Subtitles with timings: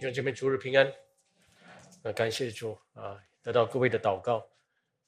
[0.00, 0.90] 弟兄姐妹，主日平安。
[2.02, 4.42] 那感谢主啊，得到各位的祷告。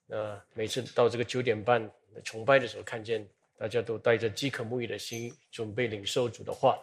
[0.05, 1.91] 那每次到这个九点半
[2.23, 3.27] 崇拜的时候，看见
[3.57, 6.79] 大家都带着饥渴沐浴的心，准备领受主的话。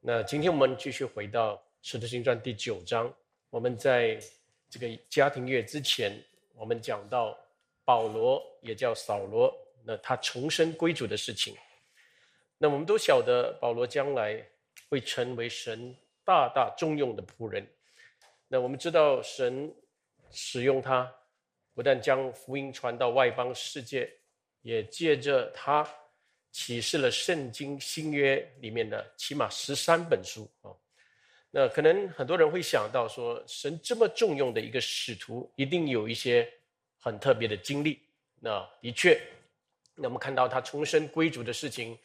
[0.00, 3.14] 那今天我们继续回到《使徒行传》第九章。
[3.50, 4.18] 我们在
[4.70, 6.18] 这个家庭月之前，
[6.54, 7.38] 我们讲到
[7.84, 11.54] 保罗也叫扫罗，那他重生归主的事情。
[12.56, 14.42] 那我们都晓得，保罗将来
[14.88, 15.94] 会成为神。
[16.28, 17.66] 大大重用的仆人，
[18.48, 19.74] 那我们知道神
[20.30, 21.10] 使用他，
[21.72, 24.12] 不但将福音传到外邦世界，
[24.60, 25.88] 也借着他
[26.52, 30.68] 启示了圣经新约里面的起码十三本书啊。
[31.50, 36.46] 那可能很多人会想到说，神这么重用的一个使徒，一定有一些
[37.00, 38.02] 很特别的经历。
[38.38, 39.18] 那的确，
[39.94, 41.98] 那我们看到他重生归主的事情。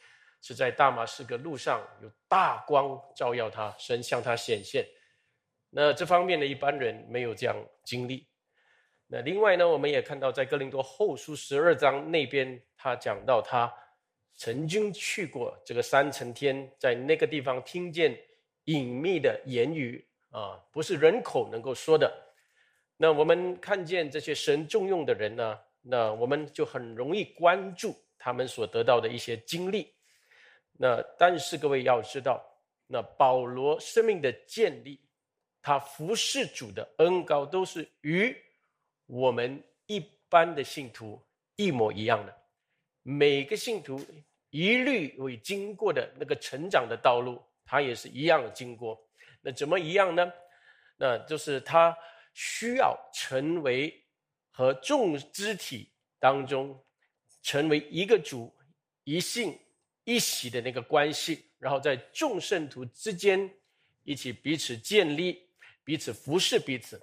[0.44, 4.86] 是在大马士革路上有大光照耀他，神向他显现。
[5.70, 8.26] 那这方面的一般人没有这样经历。
[9.06, 13.72] 那另外呢，我们也看到在哥林多后书十二章那边，他讲到他
[14.34, 18.14] 曾经去过这个三层天，在那个地方听见
[18.64, 22.12] 隐秘的言语啊，不是人口能够说的。
[22.98, 29.93] 那我们看见这些神重用的人呢，那我们就很容易关注他们所得到的一些经历。
[30.76, 32.44] 那但是各位要知道，
[32.86, 35.00] 那保罗生命的建立，
[35.62, 38.36] 他服侍主的恩高都是与
[39.06, 41.22] 我们一般的信徒
[41.54, 42.36] 一模一样的。
[43.02, 44.04] 每个信徒
[44.50, 49.00] 一律会经过的那个成长的道路，他也是一样经过。
[49.40, 50.32] 那怎么一样呢？
[50.96, 51.96] 那就是他
[52.32, 53.94] 需要成为
[54.50, 56.76] 和众肢体当中
[57.42, 58.52] 成为一个主
[59.04, 59.56] 一信。
[60.04, 63.50] 一起的那个关系，然后在众圣徒之间
[64.02, 65.48] 一起彼此建立、
[65.82, 67.02] 彼此服侍彼此。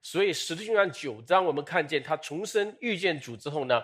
[0.00, 3.82] 所以使徒行传九章，我们看见他重生遇见主之后呢，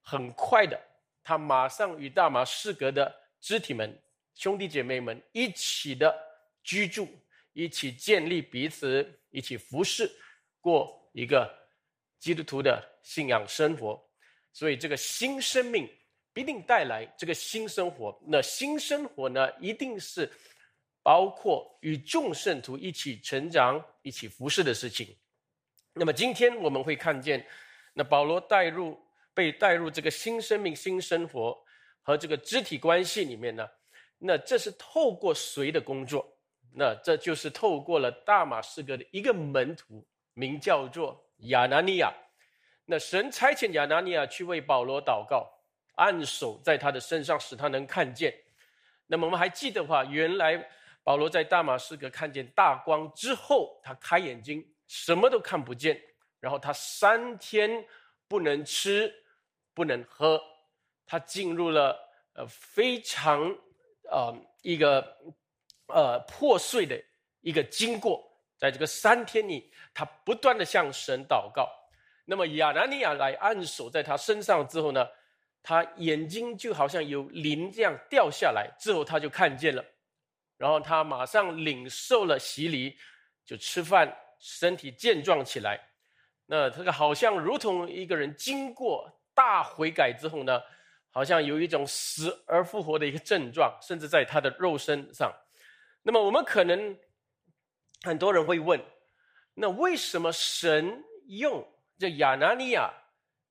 [0.00, 0.80] 很快的，
[1.22, 4.02] 他马上与大马士革的肢体们、
[4.34, 6.14] 兄弟姐妹们一起的
[6.62, 7.06] 居住，
[7.52, 10.10] 一起建立彼此，一起服侍，
[10.62, 11.46] 过一个
[12.18, 14.02] 基督徒的信仰生活。
[14.54, 15.86] 所以这个新生命。
[16.38, 18.16] 一定带来这个新生活。
[18.24, 20.30] 那新生活呢，一定是
[21.02, 25.16] 包括与众圣徒一起成长、一起服侍的事情。
[25.94, 27.44] 那么今天我们会看见，
[27.92, 28.96] 那保罗带入、
[29.34, 31.58] 被带入这个新生命、新生活
[32.02, 33.68] 和这个肢体关系里面呢？
[34.18, 36.24] 那这是透过谁的工作？
[36.72, 42.12] 那这就是透过了大马士革的一个门徒，名叫做亚拿尼亚。
[42.84, 45.57] 那神差遣亚拿尼亚去为保罗祷告。
[45.98, 48.32] 按手在他的身上，使他能看见。
[49.06, 50.64] 那么我们还记得话，原来
[51.02, 56.00] 保罗在大马士革看见大光之后，他开眼睛，什么都看不见。
[56.40, 57.84] 然后他三天
[58.28, 59.12] 不能吃，
[59.74, 60.40] 不能喝，
[61.04, 61.98] 他进入了
[62.34, 63.52] 呃非常
[64.10, 65.16] 呃一个
[65.86, 66.96] 呃破碎的
[67.40, 68.24] 一个经过。
[68.56, 71.68] 在这个三天里，他不断的向神祷告。
[72.24, 75.08] 那么亚拿尼亚来按手在他身上之后呢？
[75.68, 79.84] 他眼睛就好像有鳞这样掉下来，之后他就看见了，
[80.56, 82.96] 然后他马上领受了洗礼，
[83.44, 85.78] 就吃饭，身体健壮起来。
[86.46, 90.58] 那这个好像如同一个人经过大悔改之后呢，
[91.10, 95.30] 好像有一种死而复活的一个症状，甚至在他的肉身上。
[96.02, 96.98] 那么我们可能
[98.04, 98.82] 很多人会问：
[99.52, 101.62] 那为什么神用
[101.98, 102.90] 这亚拿尼亚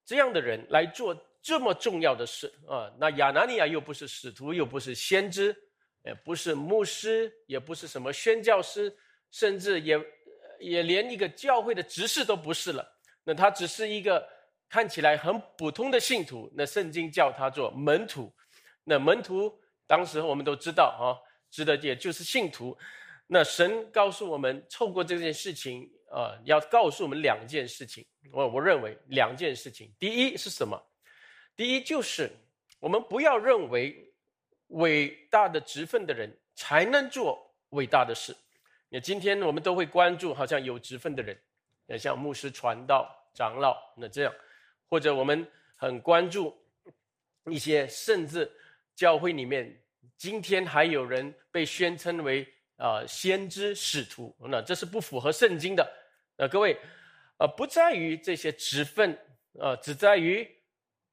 [0.04, 1.16] 这样的人来做？
[1.42, 2.92] 这么重要的事啊！
[3.00, 5.56] 那亚拿尼亚又不是使徒，又不是先知，
[6.04, 8.94] 也不是牧师，也不是什么宣教师，
[9.32, 9.98] 甚至也
[10.60, 12.86] 也连一个教会的执事都不是了。
[13.24, 14.28] 那他只是一个
[14.68, 16.52] 看起来很普通的信徒。
[16.56, 18.34] 那圣经叫他做门徒。
[18.84, 19.54] 那门徒
[19.86, 21.16] 当时我们都知道啊，
[21.50, 22.78] 指的也就是信徒。
[23.28, 28.06] 那神告诉我们，透过这件事情啊，要告诉我们两件事情。
[28.32, 30.82] 我我认为两件事情，第一是什么？
[31.58, 32.30] 第一就是，
[32.80, 34.14] 我们不要认为
[34.68, 38.38] 伟大的职分的人才能做伟大的事。
[38.90, 41.36] 那今天我们都会关注，好像有职分的人，
[41.88, 44.32] 那像牧师、传道、长老，那这样，
[44.88, 45.46] 或者我们
[45.76, 46.56] 很关注
[47.46, 48.50] 一些，甚至
[48.96, 49.82] 教会里面
[50.16, 55.92] 今天还有人被宣称为啊先知、使徒，那这是不符合圣经的。
[56.38, 56.78] 那各位，
[57.40, 59.18] 呃，不在于这些职分，
[59.54, 60.48] 呃，只在于。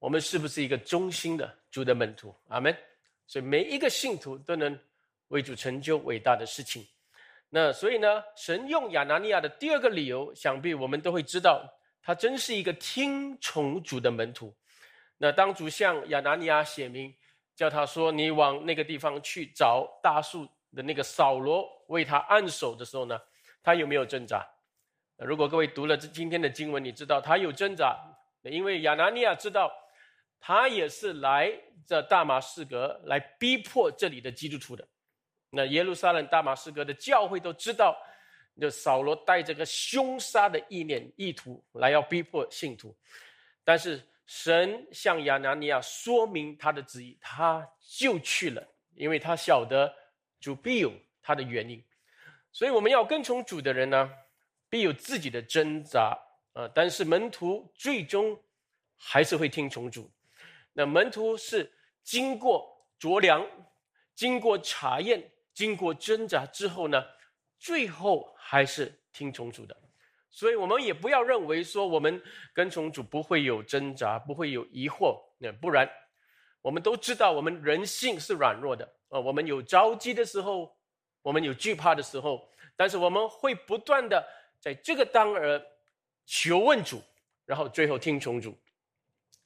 [0.04, 2.34] 我们是不是一个忠心的主的门徒？
[2.48, 2.76] 阿门。
[3.26, 4.78] 所以每一个信徒都能
[5.28, 6.86] 为主成就伟大的事情。
[7.48, 11.66] 那所以呢，神用亚拿尼亚的第二个理由，想必我们都会知道，
[12.02, 14.54] 他真是一个听从主的门徒。
[15.16, 17.10] 那当主向亚拿尼亚写明，
[17.56, 23.18] 叫他说：“你往那个地方去找大树的那个扫罗，为他按手的时候呢，
[23.62, 24.46] 他有没有挣扎？
[25.16, 27.98] 如果各位读了这今天的经文，你知道他有挣扎，
[28.42, 29.72] 因为亚拿尼亚知道，
[30.46, 31.50] 他也是来
[31.86, 34.86] 这大马士革来逼迫这里的基督徒的。
[35.48, 37.96] 那耶路撒冷、大马士革的教会都知道，
[38.60, 42.94] 就扫罗带着个凶杀的意念、意图来要逼迫信徒，
[43.64, 44.06] 但是。
[44.26, 47.62] 神向亚拿尼亚说明他的旨意，他
[47.98, 49.94] 就去了，因为他晓得
[50.40, 50.90] 主必有
[51.20, 51.84] 他的原因。
[52.50, 54.10] 所以我们要跟从主的人呢，
[54.70, 56.18] 必有自己的挣扎
[56.54, 56.66] 啊。
[56.74, 58.34] 但是门徒最终
[58.96, 60.10] 还是会听从主。
[60.74, 61.72] 那门徒是
[62.02, 63.44] 经过酌量、
[64.14, 67.02] 经过查验、经过挣扎之后呢，
[67.58, 69.74] 最后还是听从主的。
[70.30, 72.20] 所以我们也不要认为说我们
[72.52, 75.88] 跟从主不会有挣扎，不会有疑惑，那不然，
[76.60, 80.76] 我们都知道我们人性是软弱的啊，我们有着急的时候，
[81.22, 84.26] 我们有惧怕的时候，但是我们会不断的
[84.58, 85.64] 在这个当儿
[86.26, 87.00] 求问主，
[87.46, 88.58] 然后最后听从主。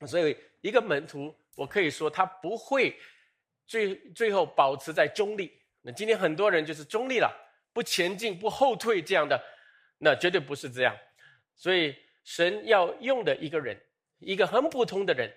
[0.06, 2.96] 所以一个门徒，我可以说他不会
[3.66, 5.52] 最最后保持在中立。
[5.82, 7.30] 那今天很多人就是中立了，
[7.72, 9.40] 不前进不后退这样的。
[10.00, 10.96] 那绝对不是这样，
[11.56, 13.76] 所以神要用的一个人，
[14.20, 15.28] 一个很普通的人，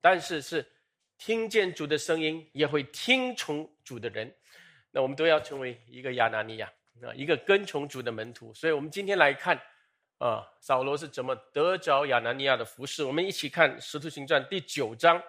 [0.00, 0.66] 但是是
[1.18, 4.34] 听见主的声音，也会听从主的人。
[4.90, 6.72] 那我们都要成为一个亚拿尼亚
[7.02, 8.54] 啊，一个跟从主的门徒。
[8.54, 9.60] 所以，我们今天来看
[10.18, 13.04] 啊，扫罗是怎么得着亚拿尼亚的服侍。
[13.04, 15.22] 我们一起看《使徒行传》第九章，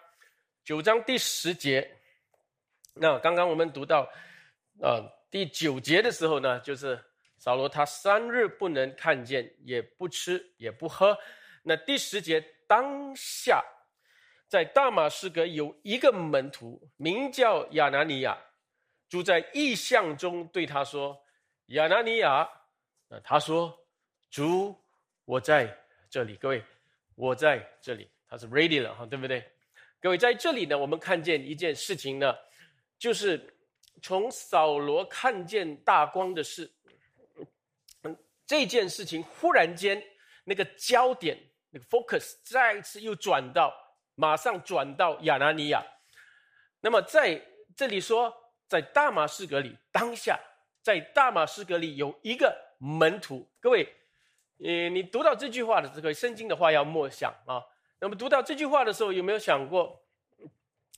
[0.64, 2.00] 九章第十节。
[2.94, 4.10] 那刚刚我们读到
[4.82, 7.04] 啊第九节的时候呢，就是。
[7.40, 11.16] 扫罗他三日不能看见，也不吃，也不喝。
[11.62, 13.64] 那第十节当下，
[14.48, 18.36] 在大马士革有一个门徒，名叫亚拿尼亚，
[19.08, 21.16] 住在异象中，对他说
[21.78, 22.50] ：“亚拿尼亚。”
[23.08, 23.86] 那他说
[24.38, 24.80] ：“主，
[25.26, 25.76] 我在
[26.12, 26.64] 这里。”各位，
[27.16, 29.44] 我在这里，他是 ready 了哈，对不对？
[30.00, 32.36] 各位在这里呢，我们看见一件事情呢，
[33.00, 33.52] 就是
[34.00, 36.72] 从扫罗看见大光的事。
[38.46, 40.00] 这件事情忽然间，
[40.44, 41.36] 那个焦点，
[41.72, 43.74] 那个 focus 再一次又转到，
[44.14, 45.84] 马上转到亚拿尼亚。
[46.82, 47.44] 那么在
[47.76, 48.32] 这里说，
[48.68, 50.40] 在大马士革里，当下
[50.84, 53.50] 在大马士革里有一个门徒。
[53.60, 53.92] 各位，
[54.60, 57.64] 呃，你读到这句话的这个圣经的话要默想啊。
[58.00, 60.02] 那么读到这句话的时候，有没有想过，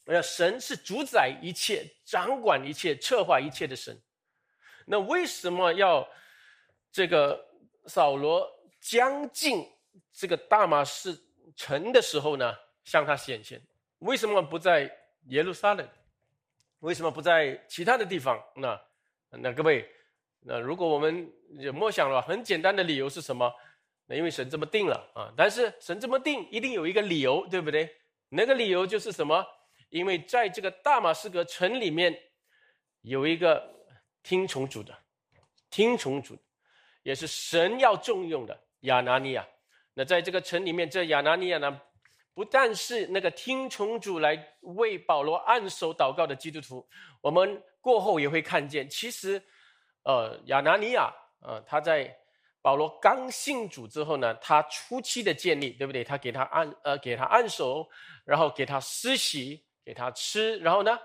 [0.06, 4.00] 呃，神是主宰一切、掌管一切、策划一切的神？
[4.86, 6.08] 那为什么要？
[6.92, 7.40] 这个
[7.86, 8.52] 扫罗
[8.82, 9.64] 将近
[10.12, 11.16] 这个大马士
[11.56, 12.52] 城的时候呢，
[12.84, 13.62] 向他显现。
[14.00, 14.92] 为什么不在
[15.28, 15.88] 耶路撒冷？
[16.80, 18.44] 为什么不在其他的地方？
[18.56, 18.82] 那
[19.30, 19.88] 那各位，
[20.42, 23.54] 那如果我们有默想的话，很简单的理由是什么？
[24.06, 25.32] 那因为神这么定了啊。
[25.36, 27.90] 但是神这么定，一定有一个理由，对不对？
[28.30, 29.46] 那个理由就是什么？
[29.90, 32.18] 因为在这个大马士革城里面，
[33.02, 33.86] 有一个
[34.24, 34.96] 听从主的，
[35.70, 36.38] 听从主。
[37.04, 39.48] 也是神要重用的亚拿尼亚。
[39.94, 41.82] 那在这个城里面，这亚拿尼亚呢，
[42.34, 46.86] 不但是那个听从主来为保罗按手祷告的基督徒，
[47.22, 49.42] 我们过后也会看见，其实，
[50.04, 52.16] 呃，亚拿尼亚，呃，他在
[52.62, 56.04] 保罗刚信主之后呢，他初期的建立，对不对？
[56.04, 57.88] 他给他按，呃，给他按手，
[58.26, 60.98] 然后给他施洗，给他吃，然后呢，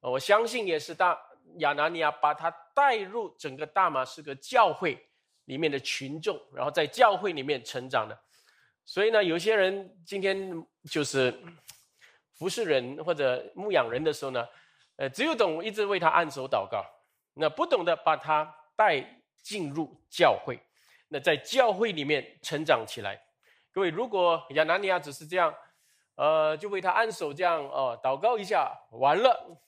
[0.00, 1.18] 我相信也是大
[1.58, 4.98] 亚拿尼亚把他带入整个大马士革教会。
[5.46, 8.18] 里面的群众，然后在教会里面成长的，
[8.86, 10.50] 所以呢，有些人今天
[10.90, 11.38] 就是
[12.32, 14.48] 服侍人或者牧养人的时候呢，
[14.96, 16.82] 呃，只有懂一直为他按手祷告，
[17.34, 19.04] 那不懂得把他带
[19.42, 20.58] 进入教会，
[21.08, 23.20] 那在教会里面成长起来。
[23.72, 25.54] 各位，如果亚拿尼亚只是这样，
[26.14, 29.60] 呃，就为他按手这样哦，祷告一下完了，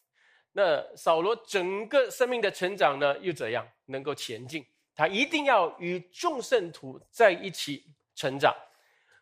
[0.53, 4.65] 那扫罗整个生命的成长呢，又怎样能够前进？
[4.95, 8.55] 他一定要与众圣徒在一起成长，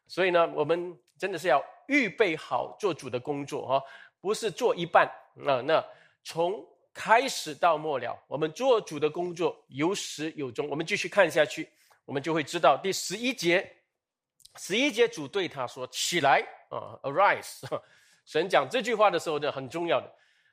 [0.06, 3.82] 所以呢，我们真的是要预备好做主的工作哈，
[4.20, 5.04] 不是做一半
[5.44, 5.60] 啊。
[5.62, 5.84] 那
[6.22, 10.68] 从开始到末了，我们做主的工作有始有终。
[10.68, 11.68] 我们继续看下去，
[12.04, 13.78] 我们就会知道第十一节，
[14.56, 17.62] 十一节主对他说：“起来啊，arise。
[18.24, 20.10] ”神讲这句话的时候呢，很重要的，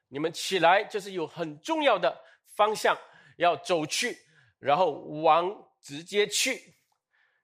[0.08, 2.20] 你们起来就是有很重要的
[2.56, 2.98] 方向
[3.38, 4.18] 要走去。
[4.60, 4.92] 然后
[5.24, 6.76] 王直接去，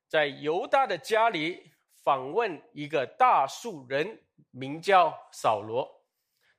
[0.07, 1.71] 在犹大的家里
[2.03, 4.19] 访问一个大树人，
[4.51, 5.87] 名叫扫罗，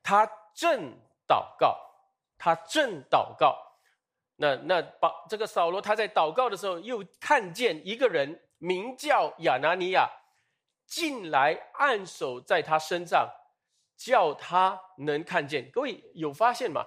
[0.01, 1.77] 他正祷告，
[2.39, 3.55] 他正祷告。
[4.37, 10.09] 那那把这个扫罗他在祷告的时候，又看见一个人名叫亚拿尼亚
[10.87, 13.29] 进来按手在他身上，
[13.95, 15.69] 叫他能看见。
[15.69, 16.83] 各位有发现吗？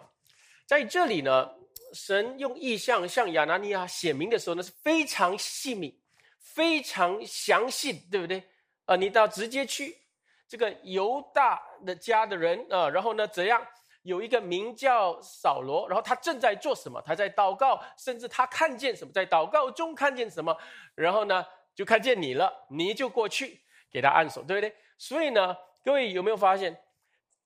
[0.66, 1.48] 在这里呢？
[1.94, 6.00] 神用意象向亚拿尼亚显明的时候呢，是非常细密、
[6.38, 8.42] 非常详细，对不对？
[8.86, 9.94] 啊，你到直接去
[10.48, 13.62] 这个犹大的家的人啊，然后呢，怎样
[14.02, 17.00] 有一个名叫扫罗，然后他正在做什么？
[17.02, 20.56] 他在祷告，甚至他看见什么，在祷告中看见什么，
[20.94, 21.44] 然后呢，
[21.74, 24.74] 就看见你了，你就过去给他按手，对不对？
[24.98, 26.76] 所以呢，各位有没有发现，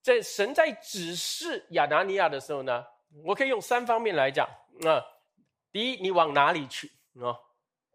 [0.01, 2.85] 在神在指示亚拿尼亚的时候呢？
[3.23, 4.45] 我可以用三方面来讲
[4.85, 5.01] 啊，
[5.71, 7.31] 第一，你往哪里去啊？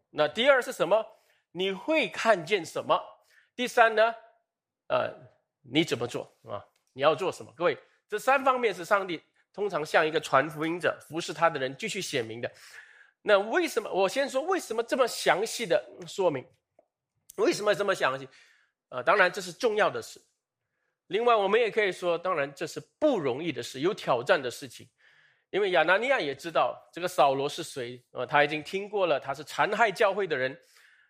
[0.09, 1.05] 那第二是什么？
[1.51, 2.99] 你会看见什么？
[3.55, 4.15] 第三呢？
[4.87, 5.13] 呃，
[5.61, 6.65] 你怎么做啊？
[6.93, 7.53] 你要做什么？
[7.55, 7.77] 各位，
[8.13, 9.19] 这三方面是上帝
[9.51, 12.51] 通常像一个传福音者、服侍他的人继续显明的。
[13.23, 13.91] 那为什么？
[13.91, 16.45] 我先说为什么这么详细的说明？
[17.37, 18.29] 为什么这么详细？
[18.89, 20.21] 呃，当然这是重要的事。
[21.07, 24.87] 另外，我们也可以说，当然这是不容易的事，有挑战的事情。
[25.49, 30.55] 因为亚拿尼亚也知道这个扫罗是谁，呃，他已经听过了，他是残害教会的人。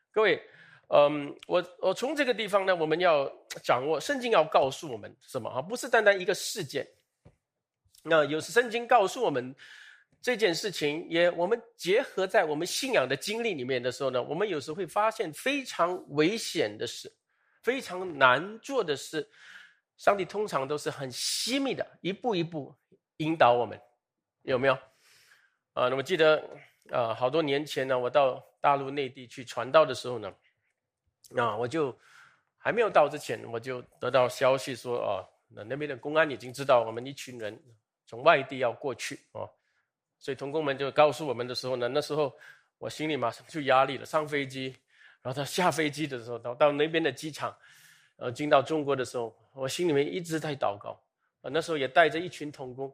[0.10, 0.42] 各位，
[0.96, 3.28] 嗯，我我从这个地方呢，我们要
[3.64, 5.60] 掌握圣经要告诉我们什么啊？
[5.60, 6.88] 不是单单一个事件。
[8.04, 9.56] 那有时圣经告诉我们
[10.22, 17.12] 这件事情，也我们结合在我们信仰的经历里面的时候呢，我们有时会发现非常危险的事，
[17.64, 19.28] 非常难做的事。
[19.98, 22.76] 上帝通常都是很细密的，一步一步
[23.18, 23.80] 引导我们。
[24.44, 24.74] 有没有？
[25.74, 26.48] 啊，那么记得
[26.92, 30.32] 啊，好多年前呢，我到大陆内地去传道的时候呢，
[31.38, 31.98] 啊，我就
[32.58, 37.58] 还没有到之前，我就得到消息说，哦，那那边的公安已经知道我们一群人
[38.06, 39.50] 从外地要过去哦，
[40.20, 42.36] 所以同工们就告诉我们的时候呢，那时候
[42.78, 44.06] 我心里马上就压力了。
[44.06, 44.76] 上飞机，
[45.22, 47.56] 然后到下飞机的时候，到到那边的机场，
[48.18, 51.00] 呃，进到中国的时候，我心里面一直在祷告。
[51.42, 52.94] 啊，那时候也带着一群同工。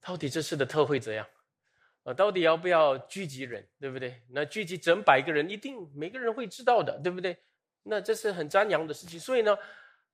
[0.00, 1.26] 到底这次的特会怎样？
[2.04, 4.22] 啊，到底要不要聚集人，对不对？
[4.28, 7.36] 那聚集整百个人，一定每个人会知道的，对不对？
[7.86, 9.18] 那这是很张扬的事情。
[9.18, 9.56] 所以呢，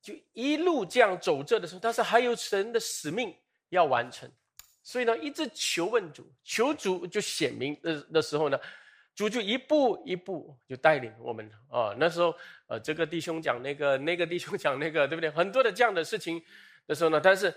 [0.01, 3.35] 就一路这样走着的时候，但是还有神的使命
[3.69, 4.29] 要完成，
[4.81, 8.59] 所以呢，一直求问主，求主就显明的的时候呢，
[9.15, 11.95] 主就一步一步就带领我们啊。
[11.97, 12.35] 那时候，
[12.67, 15.29] 呃，这个弟兄讲那个，那个弟兄讲那个，对不对？
[15.29, 16.41] 很多的这样的事情
[16.87, 17.53] 的时候呢，但是。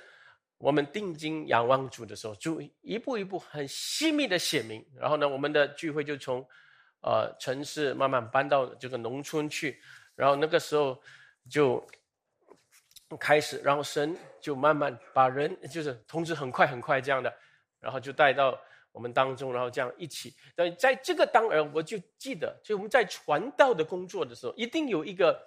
[0.58, 4.82] 我们定睛仰望主的时候，主一步一步很细密的显明。
[4.98, 6.42] 然后呢，我们的聚会就从，
[7.02, 9.78] 呃，城市慢慢搬到这个农村去。
[10.16, 11.00] 然后那个时候
[11.48, 11.86] 就
[13.20, 17.32] 开始，然后神就慢慢把人，就是通知很快很快这样的，
[17.78, 18.58] 然后就带到
[18.90, 20.34] 我们当中，然后这样一起。
[20.56, 25.40] 但在这个当儿，我就记得，就我们在传道的工作的时候，一定有一个，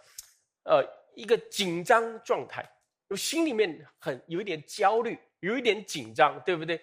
[0.63, 0.81] 呃，
[1.15, 2.63] 一个紧张状态。
[3.09, 6.79] 我心里面很有一点焦虑，有一点紧张，对不对？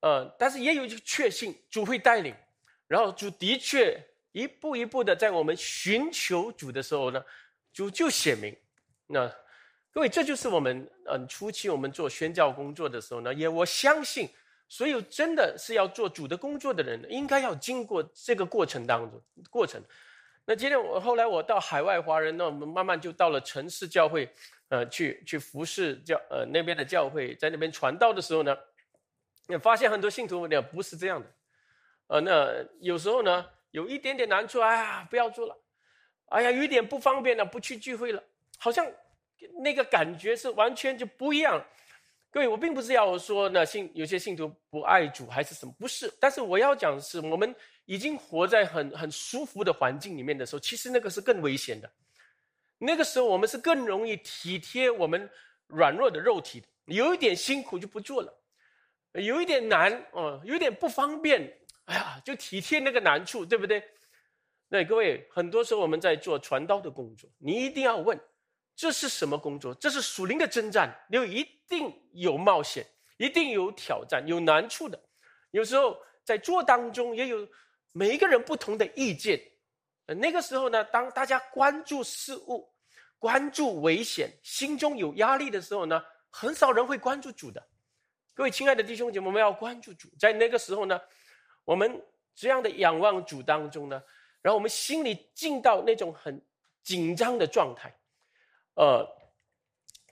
[0.00, 2.34] 呃，但是也有一个确信，主会带领。
[2.86, 3.98] 然后主的确
[4.36, 7.24] 一步一步的在我们寻求主的时候呢，
[7.72, 8.54] 主就显明。
[9.06, 9.26] 那
[9.90, 14.28] 各位，这就是我们嗯初期我们做宣教工作的时候呢，也我相信，
[14.68, 19.82] 所有真的是要做主的工作的人，应该要经过这个过程当中过程。
[20.44, 24.28] 那今天我后来我到海外华人那，我们慢慢就到了城市教会。
[24.68, 28.58] 呃，去去服侍教呃那边的教会，在那边传道的时候呢，
[29.46, 31.26] 你发现很多信徒呢不是这样的，
[32.08, 35.54] 呃，那有时候呢有一点点难处，哎呀，不要做了，
[36.30, 38.22] 哎呀，有一点不方便了，不去聚会了，
[38.56, 38.90] 好像
[39.62, 41.62] 那个感觉是完全就不一样。
[42.30, 47.54] 各位，我并不是要说呢信有些信徒不爱主还是什么，不是，但是我要讲的是，我们
[47.84, 51.90] 已经活在很很舒服的环境里面的时候，其实那个是更危险的。
[52.78, 55.28] 那个时候，我们是更容易体贴我们
[55.66, 58.34] 软弱的肉体，有一点辛苦就不做了，
[59.12, 63.82] 有一点难哦，有点不方便，哎呀，就体贴那个难处，对不对？
[64.68, 68.18] 那各位，很多时候我们在做传道的工作，你一定要问，
[68.74, 69.74] 这是什么工作？
[69.76, 72.84] 这是属灵的征战，有一定有冒险，
[73.16, 75.00] 一定有挑战，有难处的。
[75.52, 77.48] 有时候在做当中，也有
[77.92, 79.40] 每一个人不同的意见。
[80.06, 82.68] 那个时候呢，当大家关注事物、
[83.18, 87.64] 关注危险、心中有压力的时候呢，很少人会关注主的。
[88.34, 90.08] 各位亲爱的弟兄姐妹，我们要关注主。
[90.18, 91.00] 在那个时候呢，
[91.66, 92.02] 我们
[92.34, 94.02] 这样的仰望主当中呢，
[94.40, 96.40] 然后我们心里进到那种很
[96.82, 97.94] 紧张的状态，
[98.74, 99.06] 呃，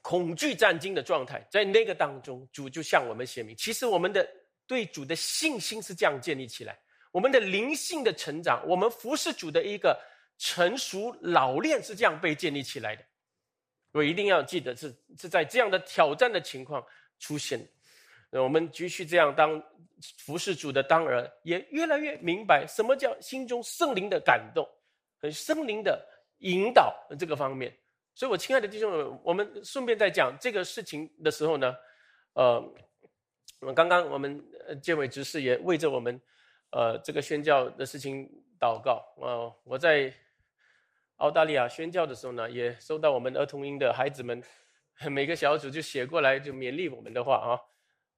[0.03, 4.29] 恐惧战惊的状态，在那个当中，主就向我们显明，其实我们的
[4.67, 6.79] 对主的信心是这样建立起来，
[7.13, 9.99] 我们的灵性的成长，我们服侍主的一个
[10.37, 13.05] 成熟老练是这样被建立起来的。
[13.93, 16.85] 我一定要记得，是是在这样的挑战的情况
[17.21, 17.65] 出现。
[18.43, 19.63] 我们继续这样当
[20.19, 24.69] 服侍主的当儿，也越来越明白什么叫心中圣灵的感动
[25.21, 26.05] 和圣灵的
[26.39, 27.75] 引导这个方面。
[28.15, 31.75] 所以，我亲爱的弟兄们，我们顺便在讲这个事情的时候呢，
[32.35, 32.63] 呃，
[33.61, 34.45] 我刚刚我们
[34.83, 36.21] 建委执事也为着我们
[36.71, 38.29] 呃这个宣教的事情
[38.61, 39.51] 祷告啊。
[39.65, 40.13] 我在
[41.17, 44.43] 澳大利亚宣教的时候呢，也收到我们儿童营的孩子们
[45.11, 47.59] 每个小组就写过来就勉励我们的话啊。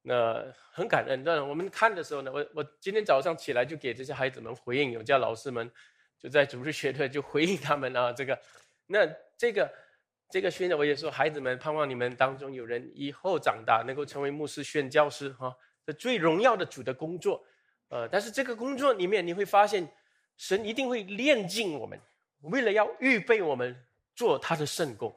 [0.09, 1.25] 那很感恩。
[1.25, 5.69] 那我们看的时候呢，我我今天早上起来就给这些孩子们回应，有叫老师们
[6.17, 8.13] 就在组织学队就回应他们啊。
[8.13, 8.41] 这个，
[8.87, 9.05] 那
[9.37, 9.69] 这个
[10.31, 15.53] 这个宣教，我也说，孩子们盼望你们当中有人以后长大能够成为牧师、宣教师哈，
[15.85, 17.45] 这最荣耀的主的工作。
[17.89, 19.89] 呃，但是这个工作里面你会发现，
[20.37, 22.01] 神一定会炼净我们，
[22.43, 23.77] 为了要预备我们
[24.15, 25.13] 做他的圣工。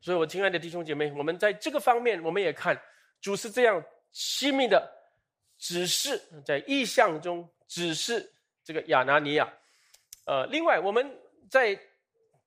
[0.00, 2.80] 所以，我亲爱的弟兄姐妹，我们在这个方面，我们也看
[3.20, 3.84] 主是这样。
[4.12, 4.90] 亲密的
[5.58, 8.32] 指示，在意象中指示
[8.64, 9.52] 这个亚拿尼亚。
[10.26, 11.78] 呃，另外我们在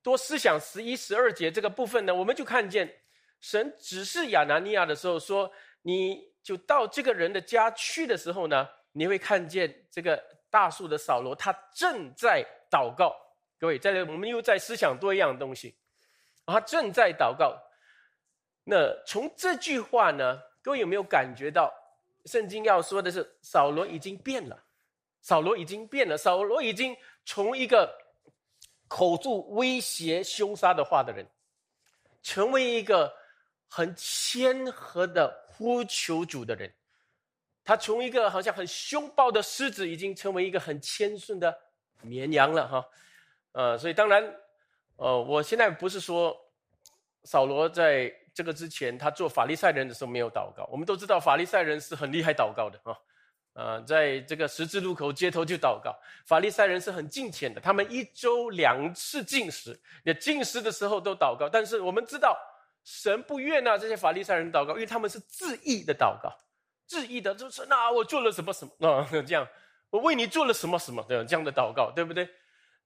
[0.02, 2.94] 多思想十一、十二节这个部分呢，我们就看见
[3.40, 5.52] 神指示亚拿尼亚的时候说
[5.84, 13.16] ：“你就到这个人的家去的时候呢，你会看见这个大树的扫罗，他正在祷告。”
[13.60, 15.78] 各位，在这我们又在思想多一样东西，
[16.46, 17.58] 他正在祷告。
[18.66, 20.42] 那从这句话呢？
[20.64, 21.70] 各位有没有感觉到，
[22.24, 24.64] 圣经要说的是扫罗已经变了，
[25.22, 27.94] 扫罗已经变了，扫罗已经从一个
[28.88, 31.28] 口住威胁、凶杀的话的人，
[32.22, 33.14] 成为一个
[33.68, 36.74] 很谦和的呼求主的人。
[37.66, 41.54] 他从一个好像很凶暴的狮子，已经成为一个很谦顺的
[42.00, 42.86] 绵羊了，哈。
[43.52, 44.24] 呃，所以当然，
[44.96, 46.34] 呃，我现在不是说
[47.26, 48.23] 扫罗在。
[48.34, 50.68] 这个之前，他做法利赛人的时候没有祷告。
[50.72, 52.98] 我们都知道法利赛人是很厉害祷告的啊，
[53.54, 55.96] 呃，在这个十字路口街头就祷告。
[56.26, 61.48] 法利赛人是很敬虔的，他们一周两次进食，也进食的时候都祷告。
[61.48, 62.36] 但是我们知道，
[62.84, 66.36] 神不悦纳这些法利赛人祷告，因为他们是自意的祷告，
[66.88, 69.48] 自意的就是那我做了什么什么啊 这样，
[69.92, 72.28] 我为你做了什么什么的这样的祷告，对不对？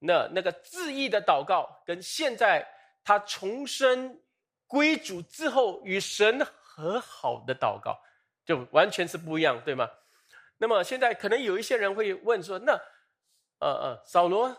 [0.00, 2.68] 那那个自意的祷告跟现在
[3.02, 4.20] 他重生。
[4.68, 7.98] 归主之后与神和好的祷告，
[8.44, 9.88] 就完全是不一样，对吗？
[10.58, 12.72] 那么现在可能有一些人会问说：“那，
[13.60, 14.54] 呃呃，扫罗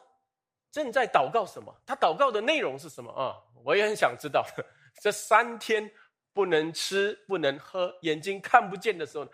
[0.72, 1.74] 正在祷告什么？
[1.86, 4.44] 他祷告的内容是什么啊？”我也很想知道。
[5.00, 5.90] 这三天
[6.34, 9.28] 不能吃不能喝，眼睛看不见的时候，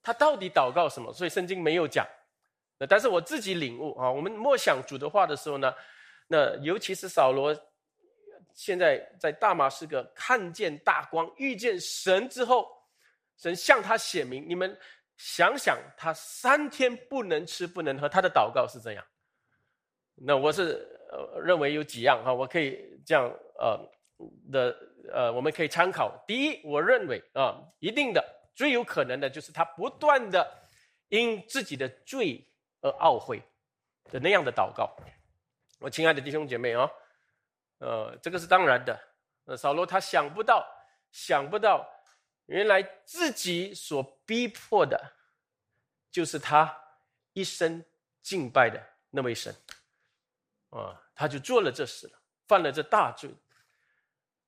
[0.00, 1.12] 他到底祷告什么？
[1.12, 2.06] 所以圣经没有讲。
[2.78, 5.74] 那但是我自己领悟啊，我们默想主的话的时候呢，
[6.28, 7.52] 那尤其是扫罗。
[8.60, 12.68] 现在在大马士革看见大光，遇见神之后，
[13.38, 14.46] 神向他显明。
[14.46, 14.78] 你们
[15.16, 19.02] 想想，他三天不能吃不能喝，他的祷告是这样。
[20.14, 23.80] 那我是呃认为有几样哈，我可以这样呃
[24.52, 24.76] 的
[25.10, 26.22] 呃，我们可以参考。
[26.26, 28.22] 第一，我认为啊，一定的
[28.54, 30.46] 最有可能的就是他不断的
[31.08, 32.46] 因自己的罪
[32.82, 33.42] 而懊悔
[34.10, 34.94] 的那样的祷告。
[35.78, 36.86] 我亲爱的弟兄姐妹啊。
[37.80, 38.98] 呃，这个是当然的。
[39.44, 40.66] 呃，扫罗他想不到，
[41.10, 41.86] 想不到，
[42.46, 45.12] 原来自己所逼迫的，
[46.10, 46.72] 就是他
[47.32, 47.84] 一生
[48.22, 49.54] 敬拜的那位神。
[50.70, 53.28] 啊，他就做了这事了，犯了这大罪。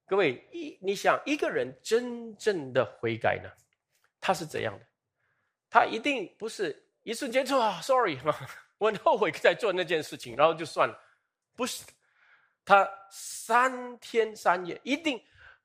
[0.06, 3.50] 各位，一你想一个人真正的悔改呢，
[4.20, 4.86] 他是怎样的？
[5.68, 8.20] 他一定不是一瞬间说啊，sorry
[8.78, 10.96] 我很后悔在做那件事情，然后就算了，
[11.56, 11.82] 不是。
[12.64, 15.20] 他三天三夜一定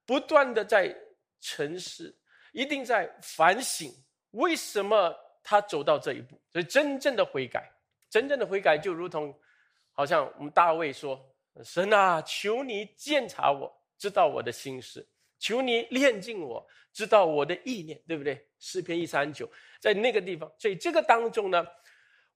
[0.06, 0.96] 不断的在
[1.40, 2.16] 沉思，
[2.52, 3.92] 一定在反省，
[4.32, 6.40] 为什么他走到这一步？
[6.52, 7.72] 所以真正的悔改，
[8.10, 9.38] 真正的悔改就如同，
[9.92, 11.24] 好像我们大卫说
[11.64, 15.02] ：“神啊，求你鉴察我，知道我的心事；
[15.38, 19.48] 求你炼尽我，知道我的意念，对不对？”诗篇一三九，
[19.80, 21.66] 在那个地方，所以这个当中呢。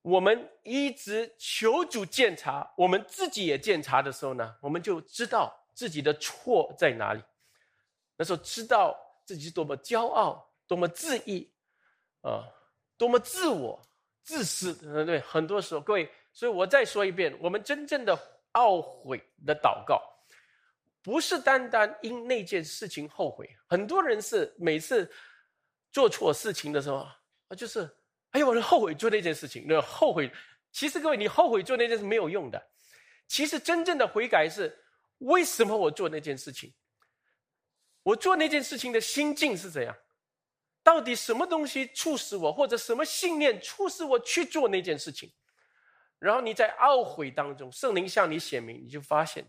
[0.02, 7.22] 我们一直求主鉴察，我们自己也鉴察的时候呢，我们就知道自己的错在哪里。
[8.18, 11.52] 那时候知道自己是多么骄傲，多么自义，
[12.22, 12.48] 啊，
[12.98, 13.80] 多么自我，
[14.24, 18.18] 自私，嗯，对，很多时候，各位，所以我再说一遍，我们真正的
[18.54, 20.02] 懊悔的祷告，
[21.02, 23.50] 不是单单因那件事情后悔。
[23.68, 25.12] 很多人是每次
[25.92, 27.16] 做错事情的时候啊，
[27.56, 27.90] 就是，
[28.32, 30.32] 哎呦，我后悔做那件事情，那后悔。
[30.72, 32.62] 其实各位，你后悔做那件事没有用的。
[33.28, 34.78] 其实真正的悔改是，
[35.20, 36.74] 为什么我做那件事情？
[38.04, 39.96] 我做那件事情的心境是怎样？
[40.82, 45.32] 到底什么东西促使我，或者什么信念促使我去做那件事情？
[46.18, 49.46] 然后你在懊悔当中，圣灵向你显明，你就发现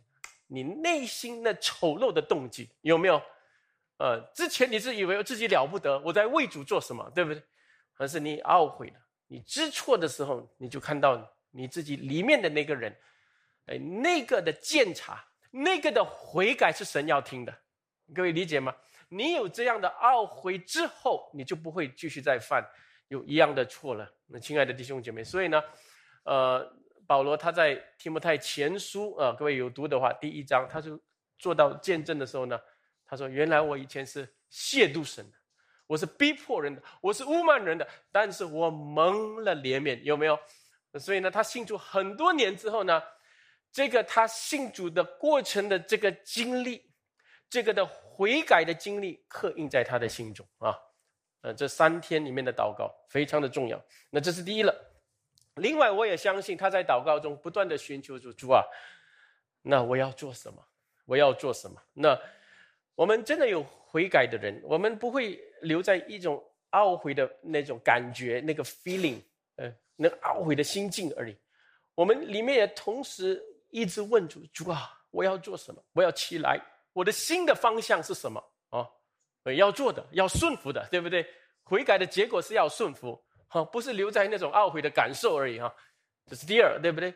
[0.48, 3.22] 你内心那丑陋的动机有没有？
[3.98, 7.42] 呃，之前你是以为自己了不得，我在为主做什么，对不对？
[7.96, 8.94] 而是你懊悔了，
[9.26, 12.96] 你知错的时候，你就看到你自己里面的那个人，
[13.66, 17.54] 哎，那个的鉴察，那个的悔改是神要听的，
[18.14, 18.74] 各位理解吗？
[19.08, 22.66] 你有这样的懊悔之后，你就不会继续再犯
[23.08, 24.10] 有一样的错了。
[24.26, 25.62] 那亲爱的弟兄姐妹，所以呢，
[26.24, 26.66] 呃，
[27.06, 30.98] 保罗他在提摩太前书啊，各位有读的话，第一章他就
[31.38, 32.58] 做到见证的时候呢，
[33.04, 35.36] 他说：“原来我以前是亵渎神的，
[35.92, 40.38] 我是逼迫人的，我是污慢人的，但是我蒙了怜悯，有没有？
[40.98, 43.02] 所以呢，他信主很多年之后呢，
[43.70, 46.90] 这个他信主的过程的这个经历，
[47.50, 50.76] 这个的。”悔改的经历刻印在他的心中啊，
[51.40, 53.82] 呃，这三天里面的祷告非常的重要。
[54.10, 54.72] 那这是第一了。
[55.54, 58.62] 另外，我也相信他在祷告中不断的寻求主主啊，
[59.62, 60.62] 那我要做什么？
[61.06, 61.82] 我要做什么？
[61.94, 62.16] 那
[62.94, 69.20] 我们真的有悔改的人，我们不会留在一种懊悔的那种感觉，那个 feeling，
[69.56, 71.36] 呃，那懊悔的心境而已。
[71.94, 75.84] 我们里面也同时一直问主主啊，我要做什么？
[75.92, 76.58] 我要起来。
[76.94, 78.88] 我的新的方向是什么啊？
[79.56, 81.26] 要做的，要顺服的，对不对？
[81.62, 85.74] 悔改的结果是要顺服，哈，不是留在那种懊悔的感受而已，哈。
[86.26, 87.12] 这是第二，对不对？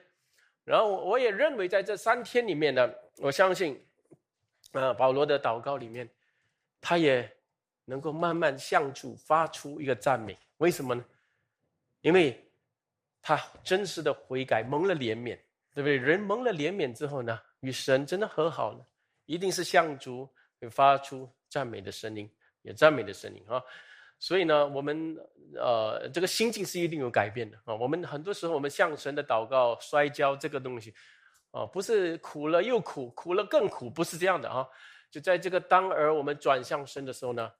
[0.65, 3.83] 然后我也认为，在这三天里面呢，我相信，
[4.73, 6.09] 啊，保罗的祷告里面，
[6.89, 7.29] 他也
[7.85, 10.39] 能够慢慢向主发出一个赞美。
[10.59, 11.05] 为什么呢？
[12.01, 12.41] 因为
[13.21, 15.37] 他真实的悔改，蒙了怜悯，
[15.75, 15.97] 对不对？
[15.97, 18.87] 人蒙了怜悯之后呢，与神真的和好了。
[19.25, 22.31] 一定是向主会发出赞美的声音，
[22.63, 23.61] 也赞美的声音啊！
[24.21, 25.17] 所以呢，我们
[25.57, 27.75] 呃，这个心境是一定有改变的啊！
[27.75, 30.95] 我们很多时候，我们向神的祷告摔跤这个东西
[31.51, 34.65] 啊，不是苦了又苦，苦了更苦，不是这样的啊！
[35.11, 37.53] 就在这个当儿我们转向神的时候呢，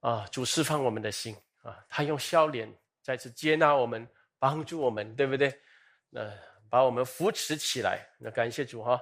[0.00, 2.72] 啊，主释放我们的心啊，他用笑脸
[3.02, 4.06] 再次接纳我们，
[4.38, 5.60] 帮助我们，对不对？
[6.10, 6.30] 那
[6.70, 9.00] 把我们扶持起来，那感谢主哈！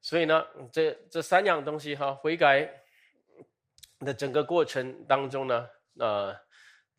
[0.00, 2.68] 所以呢，这这三样东西哈，悔改
[4.00, 6.36] 的整个过程当中呢，呃，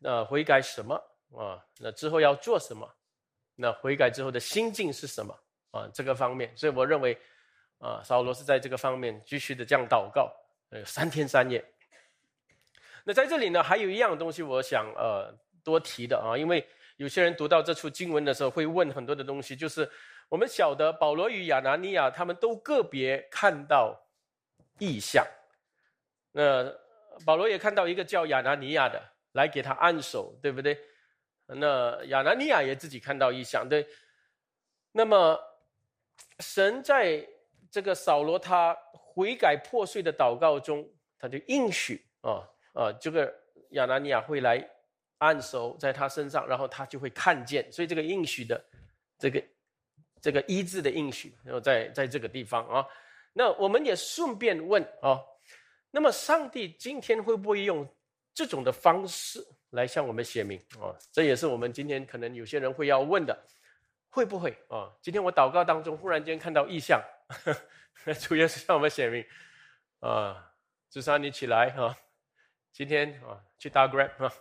[0.02, 0.94] 呃，悔改什么
[1.34, 1.64] 啊？
[1.78, 2.88] 那之后要做什么？
[3.56, 5.38] 那悔改之后的心境是什么
[5.70, 5.88] 啊？
[5.92, 7.18] 这个方面，所以我认为，
[7.80, 10.32] 啊，扫罗是在这个方面继续的这样祷告，
[10.70, 11.64] 呃，三天三夜。
[13.02, 16.64] 那在这里呢，还有一样东西，我想呃多提的啊，因为
[16.96, 19.90] 有些人读到这处经文的时候，会问很多的东西，就是。
[20.30, 24.00] 我们晓得保罗与亚拿尼亚他们都个别看到
[24.78, 25.26] 异象，
[26.30, 26.72] 那
[27.26, 30.78] 保罗也看到一个叫亚拿尼亚的来给他按手，对不对？
[31.46, 33.84] 那亚拿尼亚也自己看到异象，对。
[34.92, 35.36] 那么
[36.38, 37.26] 神在
[37.70, 43.32] 这个扫罗他悔改破碎的祷告中，他就应许啊啊，这个
[43.70, 44.68] 亚拿尼亚会来
[45.18, 48.64] 按手在他身上，然后他就会看见，所以这个应许的
[49.18, 49.42] 这个。
[50.22, 52.86] 这个医治的应许，然后在在这个地方啊，
[53.32, 55.18] 那我们也顺便问啊，
[55.90, 57.88] 那么上帝今天会不会用
[58.34, 60.92] 这种的方式来向我们显明啊？
[61.10, 63.34] 这也是我们今天可能有些人会要问的，
[64.10, 64.92] 会不会啊？
[65.00, 67.02] 今天我祷告当中忽然间看到异象，
[68.20, 69.24] 主要是向我们显明
[70.00, 70.52] 啊，
[70.88, 71.96] 至少你起来啊，
[72.72, 74.32] 今天啊去打 grab 啊，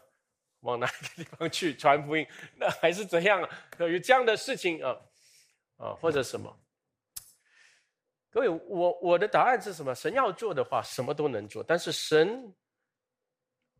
[0.61, 2.25] 往哪个地方去传福音？
[2.55, 3.47] 那还是怎样？
[3.77, 4.97] 有这样的事情啊？
[5.77, 6.59] 啊，或者什么？
[8.31, 9.95] 各位，我我的答案是什么？
[9.95, 11.63] 神要做的话，什么都能做。
[11.63, 12.53] 但是神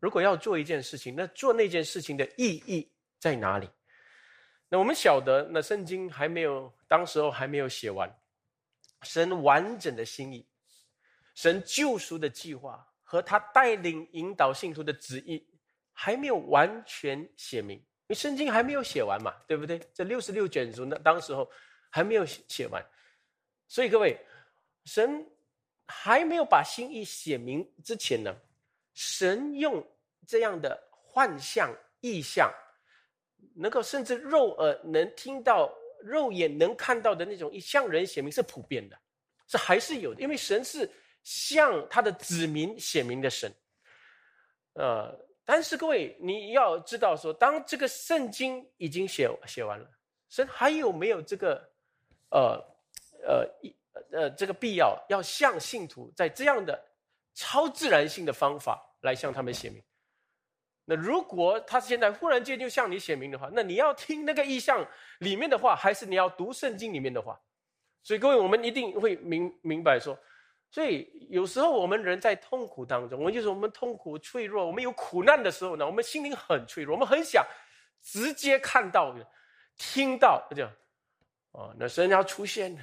[0.00, 3.68] 如果要做一件事情，那做那件事情的意义在哪里？
[4.68, 8.08] 那我们晓得，那圣经还没有，当时候还没有写完，
[9.02, 10.46] 神完整的心意，
[11.34, 15.46] 神救赎的计划和他带领引导信徒的旨意
[15.92, 19.80] 还没有完全写明，因为圣经还没有写完嘛，对不对？
[19.94, 21.50] 这六十六卷书，呢当时候。
[21.92, 22.80] 还没有写写完，
[23.66, 24.16] 所以各位，
[24.84, 25.28] 神
[25.88, 28.32] 还没有把心意写明之前呢，
[28.94, 29.84] 神用
[30.24, 31.68] 这样的幻象、
[32.00, 32.48] 意象
[33.56, 35.68] 能够甚至肉耳能听到、
[36.02, 38.98] 肉眼能看到的那种向人显明是普遍的，
[39.46, 40.20] 是还是有的。
[40.20, 40.90] 因为神是
[41.22, 43.52] 向他的子民显明的神。
[44.74, 45.12] 呃，
[45.44, 49.90] 但是各位你要知道，说当这个圣经已经写写完了，
[50.28, 51.70] 神还有没有这个
[52.30, 52.64] 呃
[53.26, 53.76] 呃一
[54.12, 56.80] 呃这个必要要向信徒在这样的
[57.34, 59.82] 超自然性的方法来向他们显明？
[60.90, 64.84] 那如果他现在忽然间就向你显明的话，那你要听那个意象
[65.20, 67.40] 里面的话，还是你要读圣经里面的话？
[68.02, 70.18] 所以各位，我们一定会明明白说，
[70.68, 77.46] 所以有时候我们人在痛苦当中，我们就是我们痛苦脆弱，我们有苦难的时候呢，我们心灵很脆弱，我们很想
[78.02, 79.14] 直接看到、
[79.76, 80.72] 听到这样，
[81.52, 82.76] 哦，那神要出现，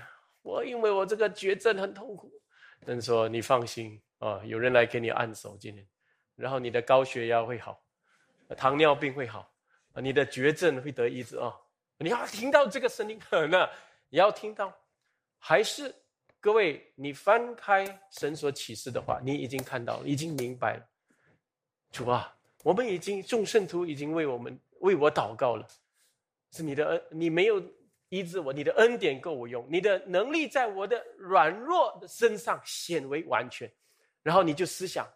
[0.44, 2.32] 我因为我这个绝症很痛苦，
[2.86, 5.86] 但说你放心啊，有人来给你按手今天，
[6.38, 7.84] 然后你的高血压会好。
[8.56, 9.52] 糖尿病会好，
[9.96, 11.54] 你的绝症会得医治啊！
[11.98, 13.70] 你要听到这个声音，那
[14.10, 14.72] 你要听到，
[15.40, 15.94] 还是
[16.40, 20.88] 各位，你翻开神所启示的话，你已经看到，已经明白了。
[21.92, 22.34] 主啊，
[22.64, 25.68] 我们已经众圣徒已经为我们为我祷告了，
[26.52, 27.62] 是你的恩，你没有
[28.10, 33.70] 医治我，你的恩典够我用，你的能力在我的软弱的身上显为完全。
[34.22, 35.08] 然后你就思想，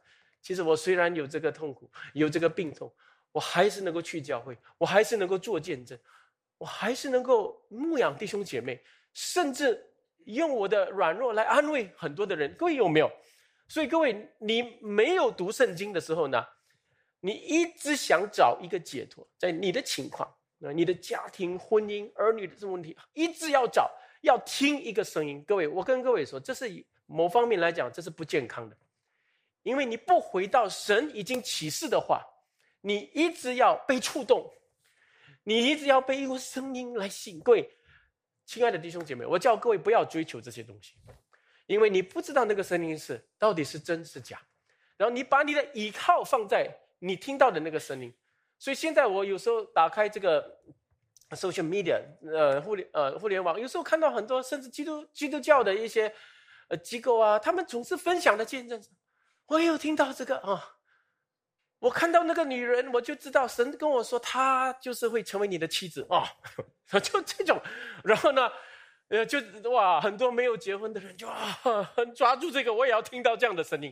[0.41, 2.91] 其实我虽然有这个痛苦，有这个病痛。
[3.31, 5.97] 我还是能够去教会，我还是能够做见证，
[6.57, 9.81] 我还是能够牧养弟兄姐妹，甚至
[10.25, 12.53] 用我的软弱来安慰很多的人。
[12.55, 13.11] 各位有没有？
[13.69, 16.45] 所以各位，你没有读圣经的时候呢，
[17.21, 23.89] 你一直想找一个解脱，在你的情况，那你的家庭、婚姻、儿女的这问题，一直要找，
[24.23, 25.41] 要听一个声音。
[25.47, 28.75] 各位，我跟各位说，这是某方面来讲，这是不健康的，
[29.63, 32.21] 因为你不回到神已经启示的话。
[32.81, 34.51] 你一直要被触动，
[35.43, 37.39] 你一直要被一个声音来醒。
[37.39, 37.69] 各位，
[38.45, 40.95] 亲爱的弟兄姐妹，我叫各位不要追求这些东西，
[41.67, 44.41] 因为你不知道那个声音是到底是真是假。
[44.97, 48.13] 然后你把你的依靠放在你听到的那个声音。
[48.59, 50.59] 所以现在我有时候打开这个
[51.31, 56.13] social media，呃，互联呃互联网，有时候看到很多甚至基督基督教的一些
[56.67, 58.79] 呃机构啊，他们总是分享的见证。
[59.47, 60.77] 我也有听到这个啊。
[61.81, 66.23] 我看到那个女人，我就知道神跟我说，她就是会成为你的妻子啊，
[67.01, 67.59] 就这种。
[68.03, 68.51] 然后呢，
[69.07, 69.39] 呃，就
[69.71, 71.59] 哇，很多没有结婚的人就啊，
[71.95, 73.91] 很抓住这个，我也要听到这样的声音。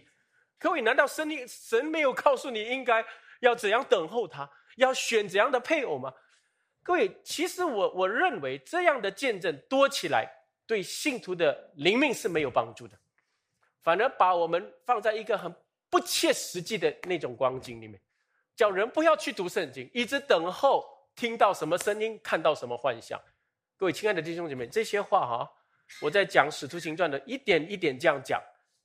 [0.60, 3.04] 各位，难道神神没有告诉你应该
[3.39, 4.47] 要怎样等候他，
[4.78, 6.13] 要选怎样的配偶吗？
[6.84, 10.30] 各位，其实我我认为这样的见证多起来，
[10.67, 12.95] 对信徒的灵命是没有帮助的，
[13.82, 15.52] 反而把我们放在一个很。
[15.89, 17.99] 不切实际的那种光景里面，
[18.56, 23.19] 叫人不要去读圣经，一直等候听到什么声音，看到什么幻象。
[23.78, 25.52] 各位亲爱的弟兄姐妹，这些话哈，
[26.02, 28.41] 我在讲使徒行传的一点一点这样讲，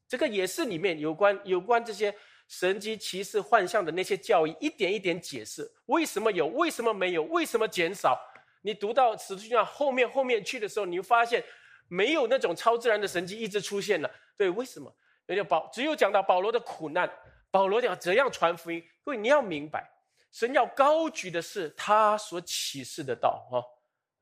[0.08, 2.14] 这个也是里面有关有关这些
[2.48, 8.18] 神机骑士幻象的那些教义，一点一点解释为什么有，为什么没有，为什么减少。
[8.62, 11.44] 你读到使徒行传后面后面去的时候，你会发现
[11.88, 14.10] 没有那种超自然的神迹一直出现了。
[14.36, 14.90] 对，为什么？
[15.26, 17.10] 有点保，只有讲到保罗的苦难，
[17.50, 18.82] 保罗讲怎样传福音。
[19.04, 19.88] 各位，你要明白，
[20.30, 23.62] 神要高举的是他所启示的道哈。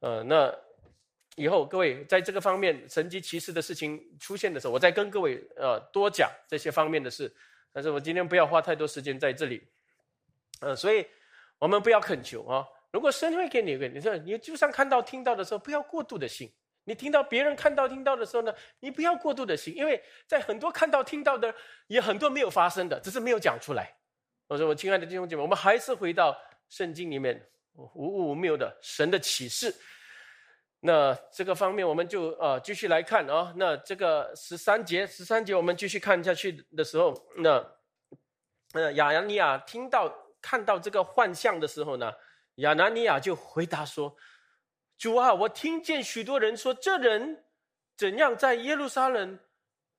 [0.00, 0.54] 呃，那
[1.36, 7.34] 以后各位在这个方面神级骑士的事情出现的时候，我再跟各位呃多讲这些方面的事。
[7.72, 9.66] 但是我今天不要花太多时间在这里。
[10.60, 11.06] 嗯，所以
[11.58, 12.64] 我们不要恳求啊。
[12.92, 16.52] 如果神会给你一个，你说你就算看到听到的时候，不要过度的信。
[16.84, 21.54] 你听到别人看到听到的时候呢，你不要过度的信，因为在很多看到听到的，
[21.86, 23.94] 也很多没有发生的，只是没有讲出来。
[24.48, 26.36] 我说，我亲爱的弟兄姐妹，我们还是回到
[26.68, 27.40] 圣经里面
[27.74, 29.72] 无无无谬的神的启示。
[30.80, 33.54] 那这个方面，我们就呃继续来看啊。
[33.56, 37.64] 那这个十三节，十三节我们继续看下去的时候，那
[38.72, 42.12] 呃亚拿尼亚听到看到这个幻象的时候呢，
[42.56, 44.16] 亚拿尼亚就回答说。
[45.02, 47.42] 主啊，我听见许多人说，这人
[47.96, 49.36] 怎样在耶路撒冷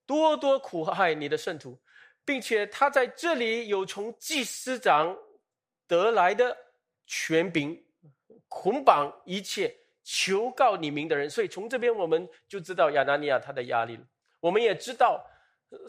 [0.06, 1.78] 多多苦害你的圣徒，
[2.24, 5.14] 并且他在这里有从祭司长
[5.90, 6.56] 得来的
[7.06, 7.84] 权柄，
[8.48, 11.30] 捆绑一切求告你名的人。
[11.30, 14.04] 所以从这边我们就知道亚拿尼亚他的压力了。
[14.40, 15.22] 我们也知道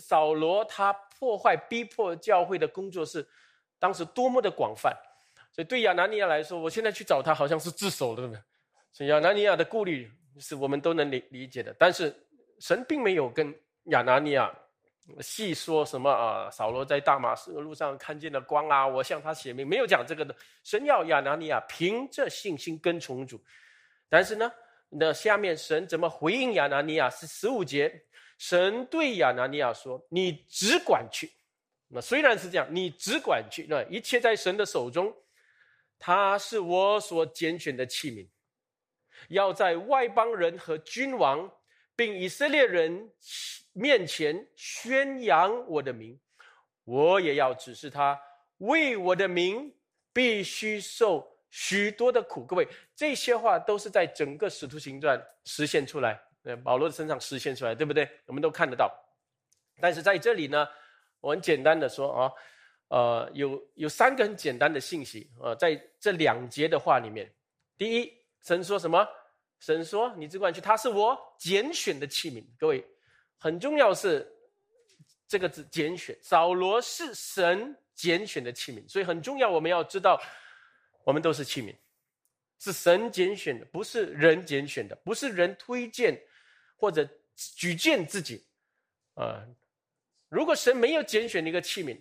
[0.01, 3.25] 扫罗他破坏逼迫教会的工作是
[3.79, 4.93] 当时多么的广泛。
[5.53, 8.43] 所以对亚拿尼亚来说，我现在去找他好像是自首了，呢？
[8.95, 12.15] 所以亚拿尼亚的顾虑是我们都能理理解的，但是
[12.61, 13.53] 神并没有跟
[13.87, 14.57] 亚拿尼亚
[15.21, 16.49] 细说什么啊？
[16.49, 18.87] 扫罗在大马士路上看见了光啊！
[18.87, 20.35] 我向他写明，没有讲这个的。
[20.63, 23.39] 神要亚拿尼亚凭着信心跟从主，
[24.09, 24.51] 但是呢，
[24.89, 27.11] 那下面神怎么回应亚拿尼亚？
[27.11, 27.93] 是十五节，
[28.39, 31.33] 神对亚拿尼亚说：“你只管去。”
[31.89, 35.13] 那虽然是这样，你只管去，那一切在神的手中。
[35.99, 38.27] 他是我所拣选的器皿，
[39.29, 41.51] 要在外邦人和君王，
[41.95, 43.11] 并以色列人。
[43.77, 46.17] 面前宣扬我的名，
[46.85, 48.17] 我也要指示他
[48.59, 49.75] 为我的名
[50.13, 52.45] 必须受许多的苦。
[52.45, 58.09] 各位，这些话都是在整个使徒行传实现出来，呃，保罗的身上实现出来，对不对？
[58.27, 58.89] 我们都看得到。
[59.81, 60.69] 但是在这里呢，
[61.19, 62.33] 我很简单的说啊，
[62.91, 67.29] 呃，有有三个很简单的信息啊，在这两节的话里面，
[67.77, 68.13] 第一，
[68.45, 69.05] 神说什么？
[69.59, 72.87] 神说：“你只管去，他是我拣选的器皿。”各位。
[73.39, 74.27] 很重要是
[75.29, 79.51] 这个字“拣选”，扫罗是神拣选的器皿，所以很重要。
[79.51, 80.19] 我们要知道，
[81.05, 81.77] 我们都是器皿，
[82.59, 86.19] 是神拣选的，不是人拣选的，不是人推荐
[86.77, 88.47] 或者举荐自己。
[89.15, 89.45] 啊，
[90.31, 91.99] 如果神没有拣选一个器皿，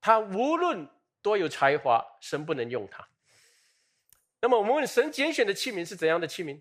[0.00, 0.88] 他无论
[1.22, 3.08] 多有才华，神不能用他。
[4.40, 6.60] 那么我们问：神拣选的器皿是怎样的器皿？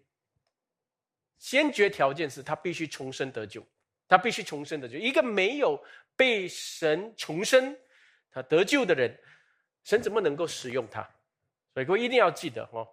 [1.37, 3.65] 先决条件是他必须重生得救。
[4.07, 5.79] 他必须重生的，就一个没有
[6.15, 7.77] 被神重生、
[8.31, 9.15] 他得救的人，
[9.83, 11.07] 神怎么能够使用他？
[11.75, 12.87] 所以各位一定要记得哦，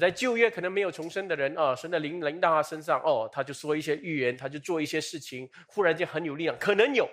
[0.00, 7.06] 在旧约可能没有重生的人啊，神的灵临到他身上哦，他就说一些预言，他就做一些事情，忽然间很有力量，可能有，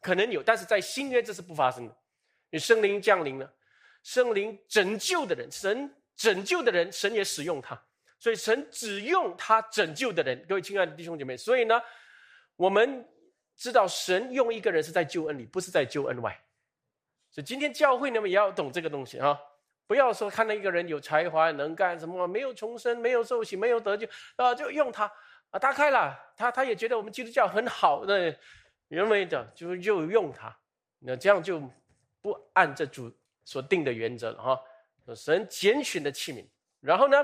[0.00, 1.94] 可能有，但是在新约这是不发生的。
[2.48, 3.54] 你圣灵降临了，
[4.02, 7.80] 圣灵拯救的人，神拯救的人，神也使用他，
[8.18, 10.44] 所以神只用他拯救的人。
[10.48, 11.80] 各位亲爱的弟兄姐妹，所以呢。
[12.54, 13.04] 我们
[13.56, 16.38] 知道神用一个人是在救恩里，不是在救恩外。
[17.30, 19.36] 所以今天教会你们也要懂这个东西啊！
[19.86, 25.10] 不要说看到一个人有才华能干什么，没有重生，没有受洗，没有得救啊，就用他
[25.50, 28.32] 啊，打开了他，他也觉得我们基督教很好，那
[28.88, 30.54] 认为的就就用他，
[31.00, 31.58] 那这样就
[32.20, 33.10] 不按这主
[33.44, 34.62] 所定的原则了哈。
[35.14, 36.44] 神拣选的器皿，
[36.80, 37.16] 然后呢？